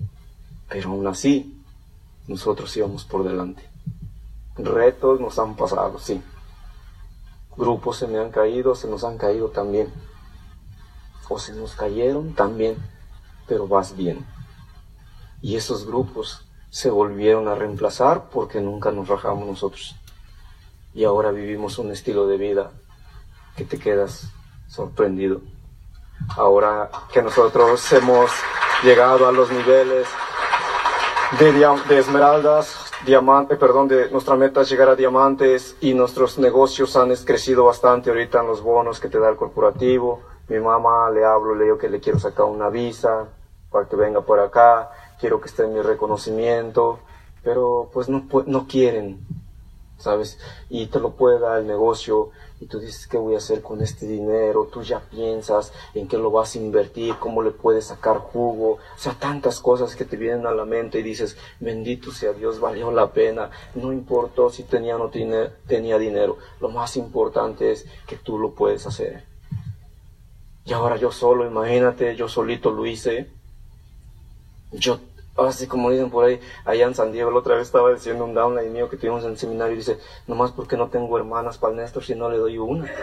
[0.69, 1.61] Pero aún así,
[2.27, 3.67] nosotros íbamos por delante.
[4.55, 6.23] Retos nos han pasado, sí.
[7.57, 9.91] Grupos se me han caído, se nos han caído también.
[11.27, 12.77] O se nos cayeron también,
[13.47, 14.25] pero vas bien.
[15.41, 19.95] Y esos grupos se volvieron a reemplazar porque nunca nos rajamos nosotros.
[20.93, 22.71] Y ahora vivimos un estilo de vida
[23.57, 24.31] que te quedas
[24.67, 25.41] sorprendido.
[26.37, 28.31] Ahora que nosotros hemos
[28.83, 30.07] llegado a los niveles
[31.39, 37.13] de, esmeraldas, diamante, perdón, de nuestra meta es llegar a diamantes y nuestros negocios han
[37.17, 40.21] crecido bastante ahorita en los bonos que te da el corporativo.
[40.47, 43.27] Mi mamá le hablo, le digo que le quiero sacar una visa
[43.69, 44.89] para que venga por acá
[45.21, 46.99] quiero que esté en mi reconocimiento,
[47.43, 49.19] pero pues no, no quieren,
[49.99, 50.39] ¿sabes?
[50.67, 53.81] Y te lo puede dar el negocio y tú dices, ¿qué voy a hacer con
[53.81, 54.67] este dinero?
[54.71, 58.97] Tú ya piensas en qué lo vas a invertir, cómo le puedes sacar jugo, o
[58.97, 62.91] sea, tantas cosas que te vienen a la mente y dices, bendito sea Dios, valió
[62.91, 65.11] la pena, no importó si tenía o no
[65.67, 69.23] tenía dinero, lo más importante es que tú lo puedes hacer.
[70.65, 73.27] Y ahora yo solo, imagínate, yo solito lo hice,
[74.71, 74.99] yo
[75.37, 78.33] así como dicen por ahí, allá en San Diego, la otra vez estaba diciendo un
[78.33, 81.73] downline mío que tuvimos en el seminario y dice, nomás porque no tengo hermanas para
[81.73, 82.91] Néstor si no le doy una.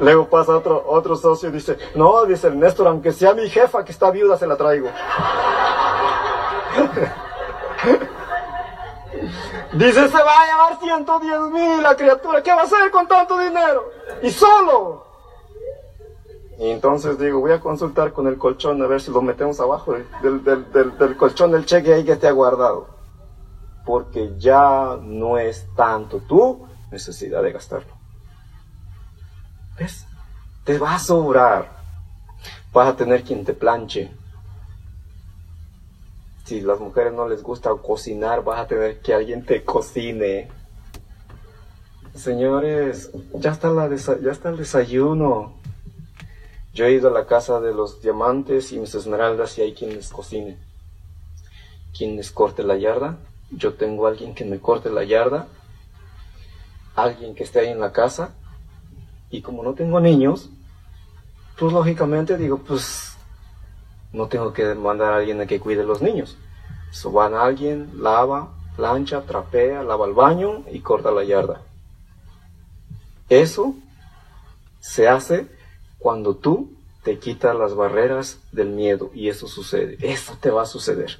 [0.00, 3.84] Luego pasa otro, otro socio y dice, no, dice el Néstor, aunque sea mi jefa
[3.84, 4.88] que está viuda, se la traigo.
[9.72, 13.38] dice, se va a llevar 110 mil la criatura, ¿qué va a hacer con tanto
[13.38, 13.90] dinero?
[14.22, 15.11] Y solo.
[16.62, 19.96] Y entonces digo, voy a consultar con el colchón a ver si lo metemos abajo
[20.22, 22.86] del, del, colchón del cheque ahí que ha guardado.
[23.84, 27.92] Porque ya no es tanto tu necesidad de gastarlo.
[29.76, 30.06] ¿Ves?
[30.62, 31.68] Te va a sobrar.
[32.72, 34.12] Vas a tener quien te planche.
[36.44, 40.48] Si las mujeres no les gusta cocinar, vas a tener que alguien te cocine.
[42.14, 45.60] Señores, ya está, la ya está el desayuno.
[46.74, 49.94] Yo he ido a la casa de los diamantes y mis esmeraldas y hay quien
[49.94, 50.58] les cocine,
[51.96, 53.18] quien les corte la yarda.
[53.50, 55.48] Yo tengo alguien que me corte la yarda,
[56.94, 58.34] alguien que esté ahí en la casa
[59.30, 60.50] Y como no tengo niños,
[61.58, 63.16] pues lógicamente digo, pues
[64.12, 66.36] no tengo que mandar a alguien a que cuide los niños.
[66.90, 71.62] So a alguien, lava, plancha, trapea, lava el baño y corta la yarda.
[73.30, 73.74] Eso
[74.80, 75.48] se hace
[76.02, 76.72] cuando tú
[77.02, 79.96] te quitas las barreras del miedo y eso sucede.
[80.00, 81.18] Eso te va a suceder.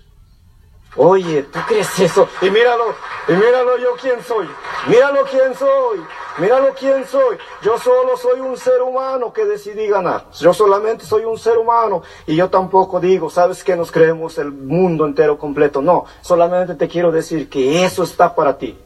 [0.96, 2.28] Oye, ¿tú crees eso?
[2.42, 2.94] Y míralo,
[3.26, 4.46] y míralo yo quién soy.
[4.88, 6.00] Míralo quién soy.
[6.38, 7.38] Míralo quién soy.
[7.62, 10.26] Yo solo soy un ser humano que decidí ganar.
[10.38, 12.02] Yo solamente soy un ser humano.
[12.26, 15.80] Y yo tampoco digo, ¿sabes que nos creemos el mundo entero completo?
[15.80, 18.78] No, solamente te quiero decir que eso está para ti.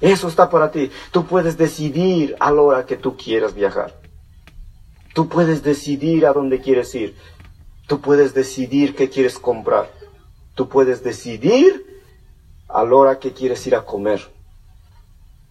[0.00, 0.90] Eso está para ti.
[1.12, 4.03] Tú puedes decidir a la hora que tú quieras viajar.
[5.14, 7.16] Tú puedes decidir a dónde quieres ir.
[7.86, 9.88] Tú puedes decidir qué quieres comprar.
[10.56, 12.02] Tú puedes decidir
[12.68, 14.20] a la hora que quieres ir a comer.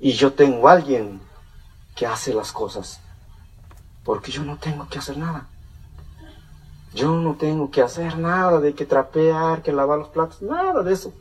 [0.02, 1.22] Y yo tengo alguien
[1.96, 3.00] que hace las cosas.
[4.04, 5.48] Porque yo no tengo que hacer nada.
[6.94, 10.94] Yo no tengo que hacer nada de que trapear, que lavar los platos, nada de
[10.94, 11.14] eso.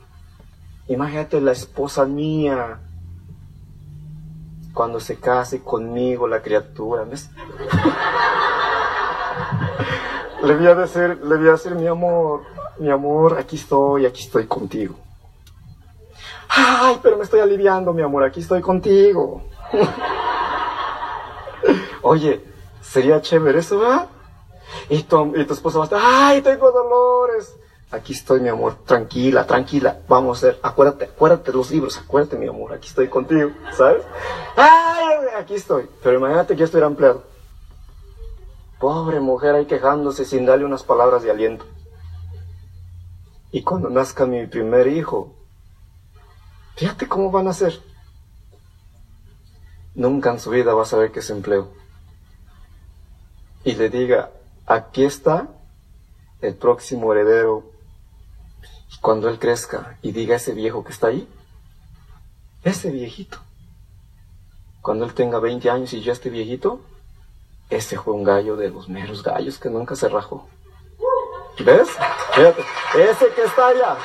[0.89, 2.79] Imagínate la esposa mía
[4.73, 7.05] cuando se case conmigo la criatura.
[10.43, 12.41] le voy a decir, le voy a decir mi amor,
[12.79, 14.95] mi amor, aquí estoy, aquí estoy contigo.
[16.49, 19.43] Ay, pero me estoy aliviando, mi amor, aquí estoy contigo.
[22.01, 22.43] Oye,
[22.81, 24.09] sería chévere eso, ¿verdad?
[24.89, 27.55] Y tu, y tu esposa va a estar, ay, tengo dolores.
[27.93, 29.99] Aquí estoy, mi amor, tranquila, tranquila.
[30.07, 34.03] Vamos a hacer, acuérdate, acuérdate de los libros, acuérdate, mi amor, aquí estoy contigo, ¿sabes?
[34.57, 35.87] Ay, aquí estoy.
[36.01, 37.23] Pero imagínate que yo estoy empleado.
[38.79, 41.65] Pobre mujer ahí quejándose sin darle unas palabras de aliento.
[43.51, 45.35] Y cuando nazca mi primer hijo,
[46.75, 47.79] fíjate cómo van a ser.
[49.93, 51.69] Nunca en su vida va a saber que es empleo.
[53.63, 54.31] Y le diga,
[54.65, 55.47] aquí está
[56.41, 57.71] el próximo heredero.
[59.01, 61.27] Cuando él crezca y diga ese viejo que está ahí,
[62.63, 63.39] ese viejito,
[64.81, 66.81] cuando él tenga 20 años y ya esté viejito,
[67.69, 70.47] ese fue un gallo de los meros gallos que nunca se rajó.
[71.59, 71.89] ¿Ves?
[72.95, 73.97] Ese que está allá,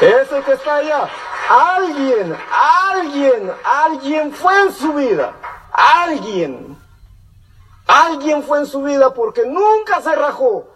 [0.00, 1.08] ese que está allá,
[1.48, 5.34] alguien, alguien, alguien fue en su vida,
[5.72, 6.76] alguien,
[7.86, 10.68] alguien fue en su vida porque nunca se rajó.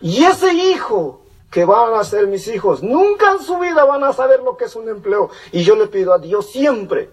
[0.00, 1.19] Y ese hijo
[1.50, 4.66] que van a ser mis hijos, nunca en su vida van a saber lo que
[4.66, 5.30] es un empleo.
[5.52, 7.10] Y yo le pido a Dios siempre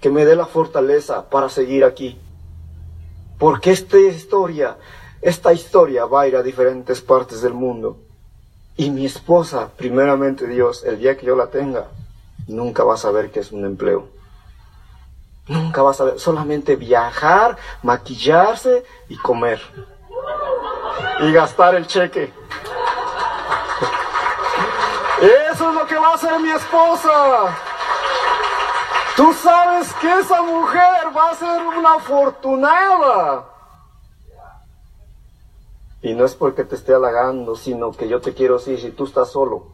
[0.00, 2.18] que me dé la fortaleza para seguir aquí.
[3.38, 4.76] Porque esta historia
[5.22, 7.96] esta historia va a ir a diferentes partes del mundo.
[8.76, 11.86] Y mi esposa, primeramente Dios, el día que yo la tenga,
[12.48, 14.08] nunca va a saber que es un empleo.
[15.46, 19.60] Nunca va a saber, solamente viajar, maquillarse y comer.
[21.20, 22.32] Y gastar el cheque.
[25.22, 27.56] Eso es lo que va a hacer mi esposa.
[29.16, 33.48] Tú sabes que esa mujer va a ser una afortunada.
[36.02, 39.04] Y no es porque te esté halagando, sino que yo te quiero decir, si tú
[39.04, 39.68] estás solo.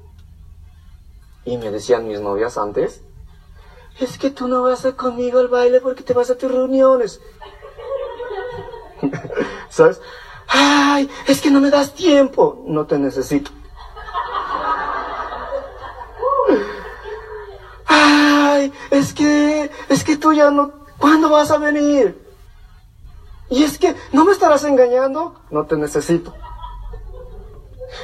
[1.47, 3.01] Y me decían mis novias antes,
[3.99, 7.23] es que tú no vas a conmigo al baile porque te vas a tus reuniones.
[9.71, 10.03] ¿Sabes?
[10.47, 12.63] Ay, es que no me das tiempo.
[12.67, 13.51] No te necesito.
[17.87, 22.21] Ay, es que, es que tú ya no, ¿cuándo vas a venir?
[23.51, 25.35] Y es que, ¿no me estarás engañando?
[25.51, 26.35] No te necesito.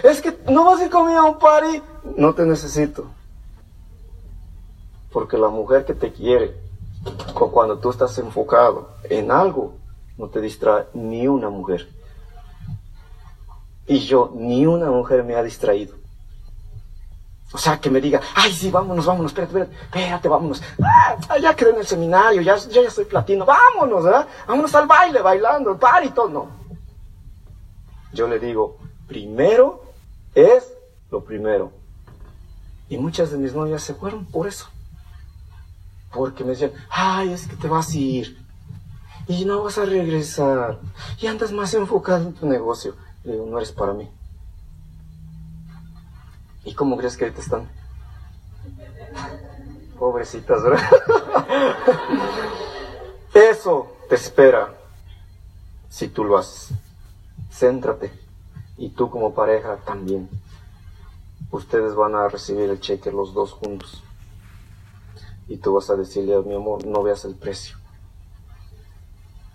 [0.03, 1.83] Es que, ¿no vas a ir conmigo a un party?
[2.17, 3.07] No te necesito.
[5.13, 6.57] Porque la mujer que te quiere,
[7.35, 9.75] o cuando tú estás enfocado en algo,
[10.17, 11.89] no te distrae ni una mujer.
[13.87, 15.97] Y yo, ni una mujer me ha distraído.
[17.53, 20.63] O sea, que me diga, ay, sí, vámonos, vámonos, espérate, espérate, espérate, vámonos.
[20.83, 24.27] Ah, ya quedé en el seminario, ya, ya, estoy platino, vámonos, ¿eh?
[24.49, 26.29] Vámonos al baile, bailando, el par y todo.
[26.29, 26.49] No.
[28.13, 29.85] Yo le digo, primero
[30.35, 30.75] es
[31.11, 31.73] lo primero.
[32.89, 34.67] Y muchas de mis novias se fueron por eso.
[36.13, 38.39] Porque me decían, ay, es que te vas a ir.
[39.27, 40.79] Y no vas a regresar.
[41.21, 42.95] Y andas más enfocado en tu negocio.
[43.25, 44.09] Le digo, no eres para mí.
[46.65, 47.69] ¿Y cómo crees que ahorita están?
[49.99, 50.85] Pobrecitas, ¿verdad?
[53.35, 54.75] Eso te espera
[55.89, 56.77] si tú lo haces.
[57.53, 58.13] Céntrate.
[58.77, 60.29] Y tú como pareja también.
[61.51, 64.03] Ustedes van a recibir el cheque los dos juntos.
[65.47, 67.77] Y tú vas a decirle a mi amor, no veas el precio.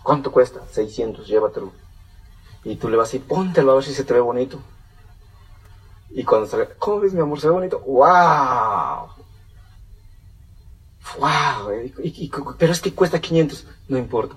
[0.03, 0.61] ¿Cuánto cuesta?
[0.71, 1.71] 600, llévatelo.
[2.63, 4.59] Y tú le vas a decir, póntelo a ver si se te ve bonito.
[6.11, 7.39] Y cuando sale, ¿cómo ves mi amor?
[7.39, 7.79] ¿Se ve bonito?
[7.79, 9.09] ¡Wow!
[11.19, 12.55] ¡Wow!
[12.57, 13.65] pero es que cuesta 500.
[13.87, 14.35] No importa.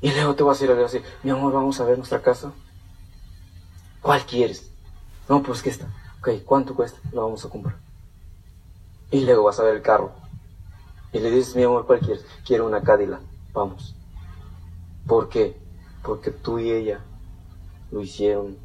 [0.00, 2.52] Y luego te vas a ir a decir, mi amor, vamos a ver nuestra casa.
[4.00, 4.70] ¿Cuál quieres?
[5.28, 5.86] No, pues que está.
[6.18, 6.98] Ok, ¿cuánto cuesta?
[7.12, 7.76] Lo vamos a comprar.
[9.10, 10.12] Y luego vas a ver el carro.
[11.12, 12.24] Y le dices, mi amor, ¿cuál quieres?
[12.44, 13.20] Quiero una Cadillac.
[13.52, 13.94] Vamos.
[15.06, 15.56] ¿Por qué?
[16.02, 17.00] Porque tú y ella
[17.90, 18.56] lo hicieron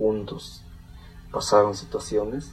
[0.00, 0.62] juntos.
[1.30, 2.50] Pasaron situaciones,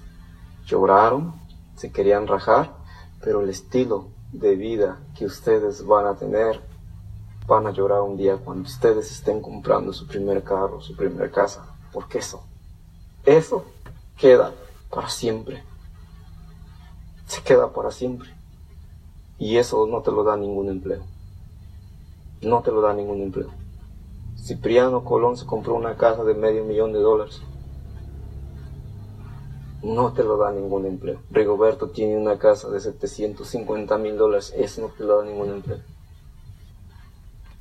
[0.65, 1.33] lloraron,
[1.77, 2.75] se querían rajar,
[3.21, 6.59] pero el estilo de vida que ustedes van a tener,
[7.47, 11.65] van a llorar un día cuando ustedes estén comprando su primer carro, su primera casa.
[11.93, 12.43] Porque eso,
[13.25, 13.63] eso
[14.17, 14.51] queda
[14.91, 15.63] para siempre.
[17.27, 18.29] Se queda para siempre.
[19.39, 21.03] Y eso no te lo da ningún empleo.
[22.41, 23.51] No te lo da ningún empleo.
[24.47, 27.41] Cipriano Colón se compró una casa de medio millón de dólares.
[29.83, 31.19] No te lo da ningún empleo.
[31.31, 34.53] Rigoberto tiene una casa de 750 mil dólares.
[34.55, 35.79] Eso no te lo da ningún empleo.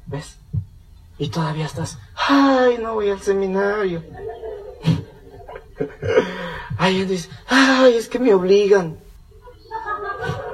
[0.07, 0.39] ¿Ves?
[1.19, 4.05] Y todavía estás, ay, no voy al seminario.
[6.79, 8.99] Ay, dice, ay, es que me obligan.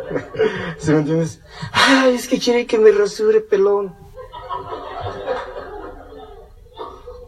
[0.78, 1.40] ¿Sí me entiendes?
[1.72, 4.01] Ay, es que quiere que me rasure pelón.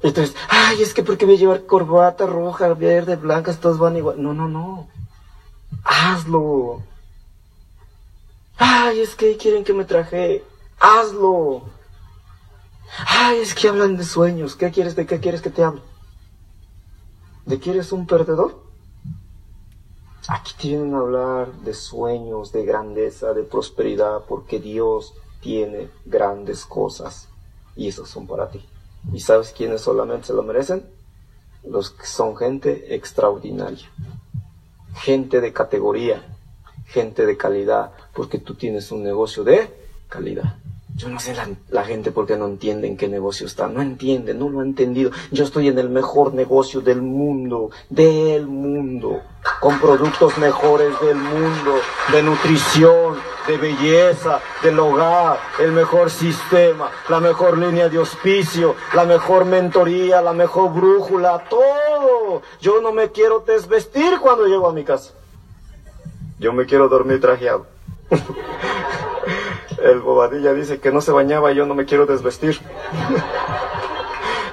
[0.04, 4.22] Entonces, ay, es que porque voy a llevar corbata roja, verde, blancas, todos van igual.
[4.22, 4.86] No, no, no.
[5.82, 6.82] Hazlo.
[8.58, 10.44] Ay, es que quieren que me traje.
[10.78, 11.62] Hazlo.
[13.06, 14.56] Ay, es que hablan de sueños.
[14.56, 14.94] ¿Qué quieres?
[14.94, 15.80] ¿De qué quieres que te hable?
[17.46, 18.62] ¿De que eres un perdedor?
[20.28, 27.26] Aquí tienen a hablar de sueños, de grandeza, de prosperidad, porque Dios tiene grandes cosas
[27.74, 28.62] y esos son para ti.
[29.12, 30.84] ¿Y sabes quiénes solamente se lo merecen?
[31.64, 33.90] Los que son gente extraordinaria,
[34.94, 36.22] gente de categoría,
[36.86, 39.70] gente de calidad, porque tú tienes un negocio de
[40.08, 40.56] calidad.
[40.96, 41.34] Yo no sé
[41.70, 43.66] la, gente porque no entiende en qué negocio está.
[43.66, 45.10] No entiende, no lo ha entendido.
[45.32, 49.20] Yo estoy en el mejor negocio del mundo, del mundo,
[49.60, 51.80] con productos mejores del mundo,
[52.12, 53.16] de nutrición,
[53.48, 60.22] de belleza, del hogar, el mejor sistema, la mejor línea de auspicio, la mejor mentoría,
[60.22, 62.42] la mejor brújula, todo.
[62.60, 65.12] Yo no me quiero desvestir cuando llego a mi casa.
[66.38, 67.66] Yo me quiero dormir trajeado.
[69.82, 72.60] el bobadilla dice que no se bañaba y yo no me quiero desvestir.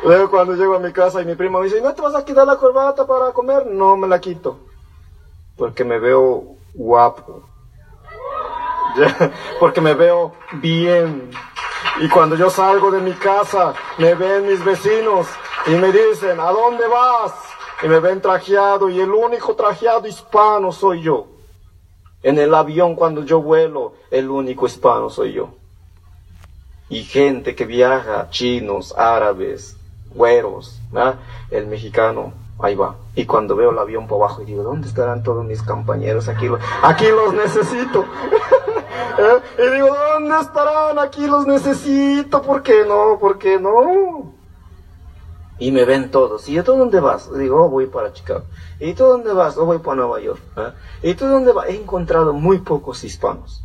[0.03, 2.25] Luego cuando llego a mi casa y mi primo me dice, ¿no te vas a
[2.25, 3.67] quitar la corbata para comer?
[3.67, 4.59] No me la quito.
[5.55, 7.43] Porque me veo guapo.
[9.59, 11.29] Porque me veo bien.
[11.99, 15.27] Y cuando yo salgo de mi casa, me ven mis vecinos
[15.67, 17.33] y me dicen, ¿a dónde vas?
[17.83, 21.27] Y me ven trajeado y el único trajeado hispano soy yo.
[22.23, 25.49] En el avión cuando yo vuelo, el único hispano soy yo.
[26.89, 29.77] Y gente que viaja, chinos, árabes,
[30.13, 30.79] güeros,
[31.49, 32.95] el mexicano, ahí va.
[33.15, 36.27] Y cuando veo el avión por abajo, digo, ¿dónde estarán todos mis compañeros?
[36.27, 36.47] Aquí,
[36.83, 38.05] aquí los necesito.
[39.17, 39.41] ¿Eh?
[39.57, 40.99] Y digo, ¿dónde estarán?
[40.99, 42.41] Aquí los necesito.
[42.41, 43.17] ¿Por qué no?
[43.19, 44.40] ¿Por qué no?
[45.61, 46.49] Y me ven todos.
[46.49, 47.31] ¿Y tú dónde vas?
[47.37, 48.45] Digo, oh, voy para Chicago.
[48.79, 49.55] ¿Y tú dónde vas?
[49.57, 50.41] Oh, voy para Nueva York.
[50.57, 50.73] ¿eh?
[51.03, 51.69] ¿Y tú dónde vas?
[51.69, 53.63] He encontrado muy pocos hispanos.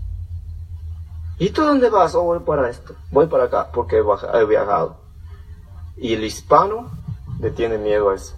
[1.39, 2.15] ¿Y tú dónde vas?
[2.15, 2.95] Oh, voy para esto.
[3.11, 4.99] Voy para acá porque he viajado.
[5.97, 6.91] Y el hispano
[7.41, 8.37] le tiene miedo a eso.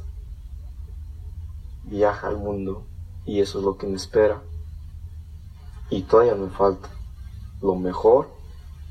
[1.82, 2.86] Viaja al mundo
[3.24, 4.40] y eso es lo que me espera.
[5.90, 6.90] Y todavía me falta.
[7.60, 8.28] Lo mejor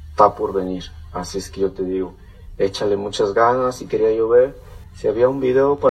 [0.10, 0.84] está por venir.
[1.14, 2.16] Así es que yo te digo,
[2.58, 4.56] échale muchas ganas y quería yo ver
[4.96, 5.86] si había un video para